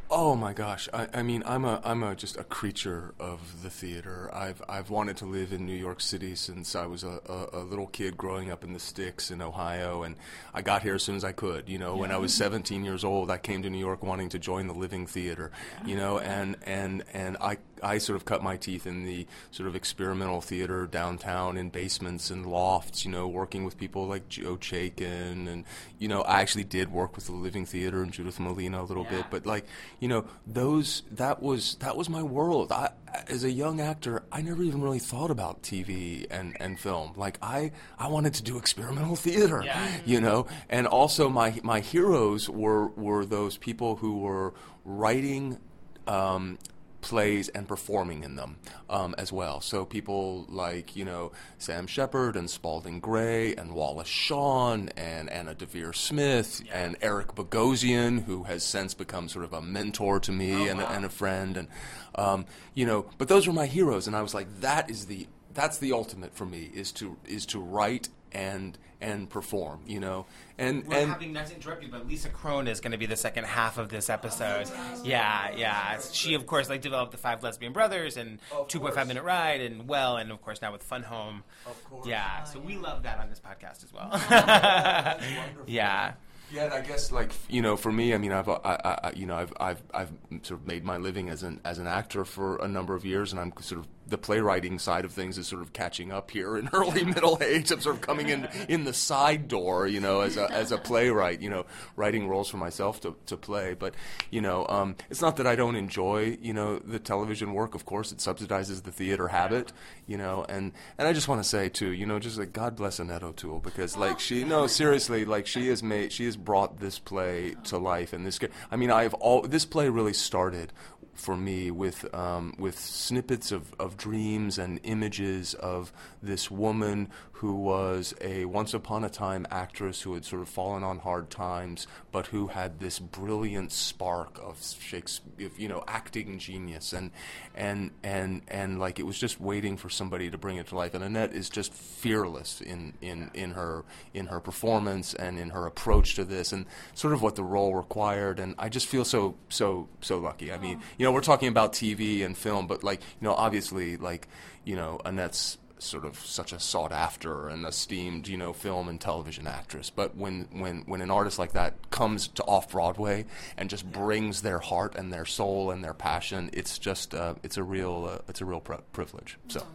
Oh 0.10 0.38
my 0.38 0.54
gosh! 0.54 0.88
I, 0.94 1.08
I 1.14 1.22
mean, 1.22 1.44
I'm 1.46 1.66
a 1.66 1.82
I'm 1.84 2.02
a 2.02 2.16
just 2.16 2.38
a 2.38 2.46
creature 2.46 3.14
of 3.20 3.62
the 3.62 3.70
theater. 3.70 4.30
I've 4.34 4.62
I've 4.70 4.90
wanted 4.90 5.18
to 5.18 5.26
live 5.26 5.52
in 5.52 5.66
New 5.66 5.76
York 5.76 6.00
City 6.00 6.34
since 6.36 6.78
I 6.78 6.86
was 6.86 7.04
a, 7.04 7.20
a, 7.28 7.60
a 7.60 7.64
little 7.64 7.88
kid 7.88 8.16
growing 8.16 8.50
up 8.50 8.64
in 8.64 8.72
the 8.72 8.80
sticks 8.80 9.32
in 9.32 9.42
Ohio, 9.42 10.04
and 10.04 10.16
I 10.54 10.62
got 10.62 10.82
here 10.82 10.96
as 10.96 11.04
soon 11.04 11.18
as 11.18 11.26
I 11.26 11.34
could. 11.34 11.68
You 11.68 11.78
know, 11.78 11.98
when 11.98 12.12
I 12.12 12.18
was 12.18 12.34
17 12.34 12.86
years 12.86 13.04
old, 13.04 13.30
I 13.30 13.38
came 13.38 13.64
to 13.64 13.70
New 13.70 13.80
York 13.80 14.02
wanting 14.02 14.30
to 14.30 14.40
join 14.40 14.68
the 14.68 14.74
Living 14.74 15.08
Theater. 15.08 15.52
You 15.86 15.98
know, 15.98 16.20
and 16.20 16.56
and 16.66 17.04
and 17.12 17.36
I 17.42 17.58
I 17.84 17.98
sort 17.98 18.16
of 18.18 18.26
cut 18.26 18.44
my 18.44 18.58
teeth 18.58 18.88
in 18.88 19.06
the 19.06 19.28
sort 19.52 19.68
of 19.68 19.76
experimental 19.76 20.42
theater 20.42 20.88
downtown 20.88 21.58
in 21.58 21.70
basements 21.70 22.30
and 22.30 22.46
lofts, 22.46 23.06
you 23.06 23.12
know, 23.12 23.28
working 23.28 23.64
with 23.66 23.78
people 23.78 24.08
like 24.08 24.30
Joe 24.30 24.58
Chaikin. 24.58 25.48
And, 25.48 25.66
you 26.00 26.08
know, 26.08 26.22
I 26.22 26.42
actually 26.42 26.64
did 26.64 26.92
work 26.92 27.16
with 27.16 27.26
the 27.26 27.34
Living 27.34 27.66
Theater 27.66 28.02
and 28.04 28.12
Judith 28.12 28.40
Malina 28.40 28.80
a 28.80 28.84
little 28.84 29.06
bit. 29.06 29.26
But, 29.30 29.46
like, 29.46 29.66
you 30.00 30.08
know, 30.08 30.26
those, 30.46 31.04
that 31.12 31.42
was, 31.42 31.76
that 31.76 31.96
was 31.96 32.10
my 32.10 32.24
world. 32.24 32.72
I, 32.72 32.92
as 33.28 33.44
a 33.44 33.52
young 33.52 33.80
actor, 33.82 34.24
I 34.32 34.42
never 34.42 34.64
even 34.64 34.82
really 34.82 35.00
thought 35.00 35.32
about 35.32 35.64
TV 35.64 36.26
and, 36.30 36.56
and 36.60 36.80
film. 36.80 37.14
Like, 37.16 37.38
I, 37.42 37.72
I 37.98 38.08
wanted 38.08 38.34
to 38.36 38.44
do 38.44 38.58
experimental 38.58 39.16
theater, 39.16 39.64
you 40.06 40.22
know? 40.22 40.48
And 40.70 40.88
also, 40.88 41.30
my, 41.30 41.60
my 41.64 41.80
heroes 41.80 42.50
were, 42.50 42.88
were 42.88 43.26
those 43.26 43.58
people 43.58 43.98
who 43.98 44.20
were 44.20 44.54
writing, 44.86 45.60
um, 46.08 46.58
plays 47.01 47.50
and 47.50 47.68
performing 47.68 48.24
in 48.24 48.36
them 48.36 48.58
um, 48.89 49.16
as 49.18 49.32
well. 49.32 49.62
So 49.62 49.86
people 49.86 50.46
like 50.50 50.96
you 50.96 51.06
know 51.06 51.32
Sam 51.58 51.88
Shepard 51.88 52.36
and 52.36 52.50
Spalding 52.50 53.00
Gray 53.00 53.56
and 53.56 53.74
Wallace 53.74 54.08
Shawn 54.08 54.89
and 54.98 55.30
Anna 55.30 55.56
Deavere 55.56 55.96
Smith 55.96 56.63
and 56.72 56.98
Eric 57.01 57.36
Bogosian, 57.36 58.24
who 58.24 58.44
has 58.44 58.63
since 58.63 58.94
become 58.94 59.30
sort 59.30 59.46
of 59.46 59.54
a 59.54 59.62
mentor 59.62 60.20
to 60.22 60.32
me 60.32 60.68
and, 60.68 60.80
a, 60.82 60.89
and 60.89 61.06
a 61.06 61.10
friend, 61.10 61.58
and 61.58 61.68
um, 62.16 62.46
you 62.74 62.86
know. 62.86 63.06
But 63.18 63.27
those 63.27 63.48
were 63.48 63.54
my 63.54 63.68
heroes, 63.68 64.08
and 64.08 64.16
I 64.16 64.22
was 64.22 64.34
like, 64.34 64.62
that 64.62 64.89
is 64.89 65.06
the 65.06 65.27
that's 65.54 65.80
the 65.80 65.92
ultimate 65.92 66.36
for 66.36 66.46
me 66.46 66.70
is 66.74 66.92
to 66.94 67.18
is 67.25 67.46
to 67.48 67.60
write 67.60 68.10
and 68.32 68.78
and 69.00 69.30
perform, 69.30 69.82
you 69.86 70.00
know. 70.00 70.26
And 70.58 70.88
We're 70.88 70.98
and 70.98 71.12
having 71.12 71.34
not 71.34 71.48
to 71.48 71.56
interrupt 71.56 71.84
you, 71.84 71.90
but 71.90 72.08
Lisa 72.08 72.30
Kron 72.30 72.68
is 72.68 72.80
going 72.80 72.94
to 72.94 72.98
be 72.98 73.06
the 73.06 73.16
second 73.16 73.46
half 73.46 73.78
of 73.78 73.90
this 73.90 74.10
episode. 74.10 74.66
Oh, 74.68 75.02
yeah, 75.04 75.56
yeah. 75.56 76.00
She, 76.12 76.34
of 76.34 76.48
course, 76.48 76.70
like 76.70 76.82
developed 76.82 77.12
the 77.12 77.18
Five 77.18 77.44
Lesbian 77.44 77.74
Brothers 77.74 78.18
and 78.18 78.40
Two 78.68 78.80
Point 78.80 78.96
Five 78.96 79.08
Minute 79.08 79.24
Ride 79.24 79.62
and 79.62 79.88
Well, 79.88 80.18
and 80.18 80.32
of 80.32 80.42
course 80.42 80.62
now 80.62 80.72
with 80.72 80.84
Fun 80.84 81.04
Home. 81.04 81.44
Of 81.66 81.84
course. 81.86 82.08
Yeah. 82.08 82.44
So 82.46 82.60
we 82.60 82.78
love 82.78 83.04
that 83.04 83.20
on 83.20 83.30
this 83.30 83.40
podcast 83.40 83.84
as 83.84 83.94
well. 83.94 84.10
yeah. 85.68 86.14
Yeah, 86.52 86.64
and 86.66 86.74
I 86.74 86.82
guess 86.82 87.12
like 87.12 87.34
you 87.50 87.62
know, 87.62 87.76
for 87.76 87.92
me, 87.92 88.14
I 88.14 88.18
mean, 88.18 88.32
I've 88.32 88.48
I, 88.48 88.58
I, 89.04 89.12
you 89.16 89.26
know, 89.26 89.36
I've 89.36 89.54
I've 89.60 89.84
I've 89.94 90.12
sort 90.44 90.62
of 90.62 90.68
made 90.68 90.84
my 90.84 90.98
living 90.98 91.30
as 91.30 91.44
an 91.44 91.60
as 91.66 91.78
an 91.78 91.88
actor 91.88 92.24
for 92.24 92.58
a 92.58 92.68
number 92.68 92.96
of 92.96 93.06
years, 93.06 93.32
and 93.34 93.40
I'm 93.40 93.52
sort 93.60 93.82
of 93.82 93.88
the 94.10 94.18
playwriting 94.18 94.80
side 94.80 95.06
of 95.06 95.12
things 95.12 95.38
is 95.38 95.48
sort 95.48 95.62
of 95.62 95.74
catching 95.74 96.12
up 96.12 96.32
here 96.32 96.58
in 96.58 96.70
early 96.74 97.04
middle 97.04 97.38
age. 97.42 97.72
I'm 97.72 97.82
sort 97.82 97.96
of 97.96 98.02
coming 98.02 98.30
in 98.30 98.48
in 98.68 98.84
the 98.84 98.94
side 98.94 99.48
door, 99.48 99.88
you 99.88 100.00
know, 100.00 100.22
as 100.22 100.38
a 100.38 100.52
as 100.52 100.72
a 100.72 100.78
playwright, 100.78 101.42
you 101.42 101.50
know, 101.50 101.66
writing 101.96 102.28
roles 102.28 102.50
for 102.50 102.58
myself 102.58 103.02
to 103.02 103.16
to 103.28 103.38
play. 103.38 103.74
But 103.74 103.96
you 104.32 104.42
know, 104.42 104.66
um, 104.68 104.96
it's 105.10 105.22
not 105.22 105.38
that 105.38 105.48
I 105.48 105.56
don't 105.56 105.76
enjoy 105.76 106.38
you 106.42 106.54
know 106.54 106.80
the 106.80 107.00
television 107.00 107.54
work. 107.54 107.76
Of 107.76 107.86
course, 107.86 108.12
it 108.12 108.20
subsidizes 108.20 108.84
the 108.84 108.92
theater 108.92 109.28
habit, 109.28 109.74
you 110.06 110.18
know, 110.18 110.46
and 110.48 110.72
and 110.98 111.08
I 111.08 111.14
just 111.14 111.28
want 111.28 111.42
to 111.44 111.48
say 111.48 111.70
too, 111.70 111.92
you 111.92 112.06
know, 112.06 112.20
just 112.20 112.38
like 112.38 112.54
God 112.54 112.76
bless 112.76 113.00
Annette 113.00 113.24
O'Toole 113.24 113.60
because 113.60 113.98
like 113.98 114.20
she 114.20 114.44
no 114.44 114.68
seriously 114.68 115.26
like 115.26 115.48
she 115.48 115.68
has 115.68 115.84
made 115.84 116.12
she 116.12 116.26
has 116.26 116.38
brought 116.38 116.80
this 116.80 117.00
play 117.00 117.56
to 117.66 117.78
life 117.78 118.14
and 118.14 118.26
this 118.26 118.40
I 118.72 118.76
mean 118.76 118.92
I 118.92 119.04
have 119.04 119.14
all 119.16 119.42
this 119.42 119.66
play 119.66 119.90
really 119.90 120.14
started 120.14 120.74
for 121.18 121.36
me 121.36 121.72
with 121.72 122.14
um, 122.14 122.54
with 122.58 122.80
snippets 122.80 123.52
of, 123.52 123.74
of 123.80 123.98
dreams 123.98 124.58
and 124.58 124.80
images 124.84 125.54
of 125.56 125.92
this 126.22 126.50
woman 126.50 127.10
who 127.38 127.53
was 127.53 128.15
a 128.20 128.46
once 128.46 128.74
upon 128.74 129.03
a 129.03 129.10
time 129.10 129.46
actress 129.51 130.01
who 130.01 130.15
had 130.15 130.25
sort 130.25 130.41
of 130.41 130.50
fallen 130.50 130.84
on 130.84 130.98
hard 130.98 131.29
times, 131.29 131.86
but 132.12 132.25
who 132.27 132.48
had 132.48 132.79
this 132.79 132.98
brilliant 132.98 133.72
spark 133.72 134.39
of 134.41 134.60
Shakespeare, 134.79 135.51
you 135.56 135.67
know, 135.67 135.84
acting 135.88 136.39
genius, 136.39 136.94
and 136.94 137.12
and 137.53 137.91
and 138.01 138.41
and 138.48 138.79
like 138.79 138.98
it 138.98 139.03
was 139.03 139.20
just 139.20 139.39
waiting 139.39 139.77
for 139.77 139.88
somebody 139.88 140.32
to 140.32 140.38
bring 140.38 140.58
it 140.58 140.65
to 140.67 140.75
life. 140.75 140.96
And 140.96 141.03
Annette 141.03 141.32
is 141.34 141.48
just 141.48 141.74
fearless 141.74 142.60
in 142.60 142.94
in 143.01 143.29
in 143.36 143.51
her 143.51 143.86
in 144.15 144.25
her 144.27 144.39
performance 144.39 145.13
and 145.13 145.38
in 145.38 145.51
her 145.51 145.67
approach 145.67 146.15
to 146.15 146.25
this, 146.25 146.51
and 146.51 146.65
sort 146.96 147.13
of 147.13 147.22
what 147.22 147.36
the 147.36 147.44
role 147.44 147.75
required. 147.75 148.39
And 148.39 148.56
I 148.58 148.70
just 148.70 148.88
feel 148.88 149.06
so 149.06 149.36
so 149.50 149.89
so 150.01 150.17
lucky. 150.17 150.51
I 150.51 150.58
mean, 150.58 150.79
oh. 150.82 150.86
you 150.98 151.06
know, 151.06 151.12
we're 151.12 151.22
talking 151.22 151.50
about 151.50 151.74
TV 151.74 152.25
and 152.25 152.36
film, 152.36 152.65
but 152.65 152.84
like 152.84 153.01
you 153.01 153.27
know, 153.27 153.36
obviously, 153.36 153.96
like 153.96 154.27
you 154.65 154.75
know, 154.75 155.00
Annette's 155.06 155.60
sort 155.80 156.06
of 156.06 156.18
such 156.20 156.52
a 156.52 156.60
sought 156.60 156.92
after 156.92 157.48
and 157.48 157.66
esteemed, 157.66 158.28
you 158.28 158.38
know, 158.38 158.54
film 158.54 158.88
and 158.88 159.00
television 159.00 159.48
actress. 159.48 159.90
But 159.90 160.16
when, 160.16 160.48
when, 160.52 160.84
when 160.86 161.02
an 161.02 161.12
artist 161.12 161.40
like 161.40 161.54
that 161.54 161.90
comes 161.90 162.28
to 162.30 162.44
off 162.44 162.72
Broadway 162.72 163.26
and 163.58 163.70
just 163.70 163.92
brings 163.92 164.42
their 164.42 164.60
heart 164.60 164.96
and 164.96 165.12
their 165.12 165.26
soul 165.26 165.72
and 165.72 165.84
their 165.84 165.94
passion, 165.94 166.50
it's 166.54 166.78
just 166.80 167.13
uh, 167.13 167.36
it's 167.44 167.58
a 167.58 167.63
real 167.63 168.10
uh, 168.12 168.20
it's 168.28 168.42
a 168.42 168.46
real 168.46 168.60
pri- 168.60 168.80
privilege. 168.94 169.38
So. 169.48 169.66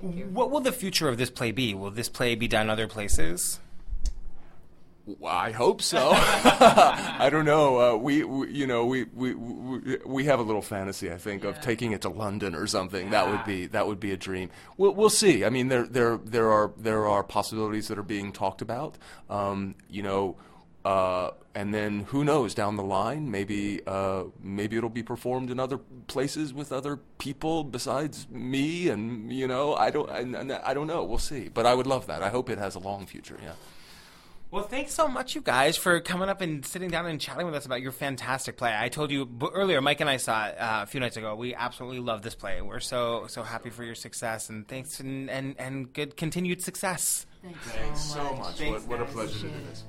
What 0.00 0.50
will 0.50 0.60
the 0.60 0.72
future 0.72 1.08
of 1.08 1.16
this 1.16 1.30
play 1.30 1.52
be? 1.52 1.72
Will 1.72 1.90
this 1.90 2.10
play 2.10 2.34
be 2.34 2.46
done 2.46 2.68
other 2.68 2.86
places? 2.86 3.60
I 5.24 5.52
hope 5.52 5.82
so. 5.82 6.10
I 6.14 7.28
don't 7.30 7.44
know. 7.44 7.80
Uh, 7.80 7.96
we, 7.96 8.24
we, 8.24 8.50
you 8.50 8.66
know, 8.66 8.86
we, 8.86 9.04
we 9.04 9.34
we 10.04 10.24
have 10.24 10.40
a 10.40 10.42
little 10.42 10.62
fantasy, 10.62 11.12
I 11.12 11.16
think, 11.16 11.44
of 11.44 11.60
taking 11.60 11.92
it 11.92 12.02
to 12.02 12.08
London 12.08 12.54
or 12.54 12.66
something. 12.66 13.10
That 13.10 13.30
would 13.30 13.44
be 13.44 13.66
that 13.68 13.86
would 13.86 14.00
be 14.00 14.12
a 14.12 14.16
dream. 14.16 14.50
We'll, 14.76 14.94
we'll 14.94 15.10
see. 15.10 15.44
I 15.44 15.50
mean, 15.50 15.68
there 15.68 15.86
there 15.86 16.16
there 16.18 16.50
are 16.50 16.72
there 16.76 17.06
are 17.06 17.22
possibilities 17.22 17.88
that 17.88 17.98
are 17.98 18.04
being 18.04 18.32
talked 18.32 18.62
about. 18.62 18.98
Um, 19.30 19.76
you 19.88 20.02
know. 20.02 20.36
Uh, 20.84 21.32
and 21.52 21.74
then 21.74 22.00
who 22.00 22.22
knows 22.22 22.54
down 22.54 22.76
the 22.76 22.82
line 22.84 23.28
maybe 23.28 23.80
uh, 23.88 24.22
maybe 24.40 24.76
it'll 24.76 24.88
be 24.88 25.02
performed 25.02 25.50
in 25.50 25.58
other 25.58 25.78
places 26.06 26.54
with 26.54 26.70
other 26.70 26.98
people 27.18 27.64
besides 27.64 28.28
me 28.30 28.88
and 28.88 29.32
you 29.32 29.48
know 29.48 29.74
I 29.74 29.90
don't 29.90 30.08
I, 30.08 30.60
I 30.64 30.74
don't 30.74 30.86
know 30.86 31.02
we'll 31.02 31.18
see 31.18 31.48
but 31.48 31.66
I 31.66 31.74
would 31.74 31.88
love 31.88 32.06
that 32.06 32.22
I 32.22 32.28
hope 32.28 32.50
it 32.50 32.58
has 32.58 32.76
a 32.76 32.78
long 32.78 33.04
future 33.04 33.36
yeah 33.42 33.54
Well, 34.56 34.64
thanks 34.64 34.94
so 34.94 35.06
much, 35.06 35.34
you 35.34 35.42
guys, 35.42 35.76
for 35.76 36.00
coming 36.00 36.30
up 36.30 36.40
and 36.40 36.64
sitting 36.64 36.88
down 36.88 37.04
and 37.04 37.20
chatting 37.20 37.44
with 37.44 37.54
us 37.54 37.66
about 37.66 37.82
your 37.82 37.92
fantastic 37.92 38.56
play. 38.56 38.74
I 38.74 38.88
told 38.88 39.10
you 39.10 39.28
earlier, 39.52 39.82
Mike 39.82 40.00
and 40.00 40.08
I 40.08 40.16
saw 40.16 40.46
it 40.46 40.58
uh, 40.58 40.80
a 40.82 40.86
few 40.86 40.98
nights 40.98 41.18
ago. 41.18 41.34
We 41.34 41.54
absolutely 41.54 41.98
love 41.98 42.22
this 42.22 42.34
play. 42.34 42.62
We're 42.62 42.80
so 42.80 43.26
so 43.28 43.42
happy 43.42 43.68
for 43.68 43.84
your 43.84 43.94
success, 43.94 44.48
and 44.48 44.66
thanks 44.66 44.98
and 44.98 45.28
and, 45.28 45.56
and 45.58 45.92
good 45.92 46.16
continued 46.16 46.62
success. 46.62 47.26
Thanks 47.44 48.00
so 48.00 48.34
much. 48.36 48.58
What, 48.62 48.86
what 48.86 49.02
a 49.02 49.04
pleasure 49.04 49.40
to 49.40 49.48
do 49.48 49.52
this. 49.68 49.84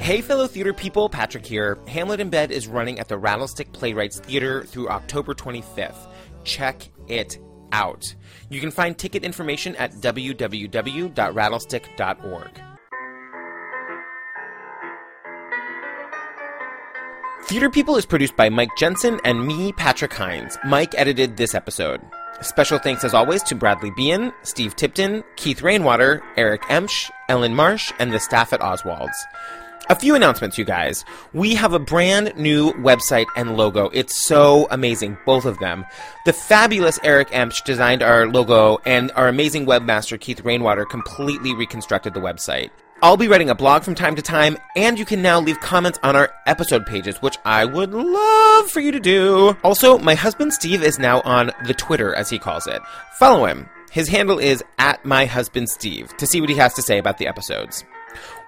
Hey, 0.00 0.20
fellow 0.20 0.48
theater 0.48 0.74
people, 0.74 1.08
Patrick 1.08 1.46
here. 1.46 1.78
Hamlet 1.86 2.18
in 2.18 2.28
Bed 2.28 2.50
is 2.50 2.66
running 2.66 2.98
at 2.98 3.06
the 3.06 3.20
Rattlestick 3.20 3.72
Playwrights 3.72 4.18
Theater 4.18 4.64
through 4.64 4.88
October 4.88 5.32
25th. 5.32 6.08
Check 6.42 6.88
it 7.06 7.38
out. 7.72 8.14
You 8.48 8.60
can 8.60 8.70
find 8.70 8.96
ticket 8.96 9.24
information 9.24 9.74
at 9.76 9.92
www.rattlestick.org. 9.92 12.62
Theater 17.46 17.70
People 17.70 17.96
is 17.96 18.06
produced 18.06 18.36
by 18.36 18.48
Mike 18.48 18.70
Jensen 18.78 19.20
and 19.24 19.46
me, 19.46 19.72
Patrick 19.72 20.12
Hinds. 20.12 20.56
Mike 20.64 20.94
edited 20.96 21.36
this 21.36 21.54
episode. 21.54 22.00
Special 22.40 22.78
thanks 22.78 23.04
as 23.04 23.14
always 23.14 23.42
to 23.44 23.54
Bradley 23.54 23.90
Bean, 23.90 24.32
Steve 24.42 24.74
Tipton, 24.74 25.22
Keith 25.36 25.60
Rainwater, 25.60 26.22
Eric 26.36 26.62
Emsch, 26.62 27.10
Ellen 27.28 27.54
Marsh, 27.54 27.92
and 27.98 28.12
the 28.12 28.18
staff 28.18 28.52
at 28.52 28.60
Oswald's. 28.60 29.26
A 29.88 29.96
few 29.96 30.14
announcements, 30.14 30.56
you 30.56 30.64
guys. 30.64 31.04
We 31.32 31.54
have 31.56 31.72
a 31.72 31.78
brand 31.78 32.36
new 32.36 32.72
website 32.74 33.26
and 33.36 33.56
logo. 33.56 33.90
It's 33.92 34.24
so 34.24 34.68
amazing, 34.70 35.18
both 35.26 35.44
of 35.44 35.58
them. 35.58 35.84
The 36.24 36.32
fabulous 36.32 37.00
Eric 37.02 37.30
Emsch 37.30 37.64
designed 37.64 38.02
our 38.02 38.28
logo, 38.28 38.78
and 38.86 39.10
our 39.16 39.26
amazing 39.28 39.66
webmaster 39.66 40.18
Keith 40.18 40.42
Rainwater 40.42 40.84
completely 40.84 41.52
reconstructed 41.54 42.14
the 42.14 42.20
website. 42.20 42.70
I'll 43.02 43.16
be 43.16 43.26
writing 43.26 43.50
a 43.50 43.56
blog 43.56 43.82
from 43.82 43.96
time 43.96 44.14
to 44.14 44.22
time, 44.22 44.56
and 44.76 44.96
you 44.96 45.04
can 45.04 45.20
now 45.20 45.40
leave 45.40 45.58
comments 45.58 45.98
on 46.04 46.14
our 46.14 46.32
episode 46.46 46.86
pages, 46.86 47.20
which 47.20 47.36
I 47.44 47.64
would 47.64 47.90
love 47.92 48.70
for 48.70 48.78
you 48.78 48.92
to 48.92 49.00
do. 49.00 49.56
Also, 49.64 49.98
my 49.98 50.14
husband 50.14 50.52
Steve 50.52 50.84
is 50.84 51.00
now 51.00 51.20
on 51.22 51.50
the 51.66 51.74
Twitter, 51.74 52.14
as 52.14 52.30
he 52.30 52.38
calls 52.38 52.68
it. 52.68 52.80
Follow 53.18 53.46
him. 53.46 53.68
His 53.90 54.08
handle 54.08 54.38
is 54.38 54.62
at 54.78 55.04
my 55.04 55.26
husband 55.26 55.68
Steve 55.68 56.16
to 56.18 56.26
see 56.26 56.40
what 56.40 56.50
he 56.50 56.56
has 56.56 56.72
to 56.74 56.82
say 56.82 56.98
about 56.98 57.18
the 57.18 57.26
episodes. 57.26 57.84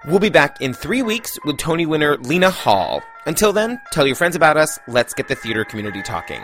We'll 0.05 0.19
be 0.19 0.29
back 0.29 0.61
in 0.61 0.73
three 0.73 1.01
weeks 1.01 1.37
with 1.45 1.57
Tony 1.57 1.85
winner 1.85 2.17
Lena 2.17 2.49
Hall. 2.49 3.01
Until 3.25 3.53
then, 3.53 3.81
tell 3.91 4.05
your 4.05 4.15
friends 4.15 4.35
about 4.35 4.57
us. 4.57 4.77
Let's 4.87 5.13
get 5.13 5.27
the 5.27 5.35
theater 5.35 5.65
community 5.65 6.03
talking. 6.03 6.41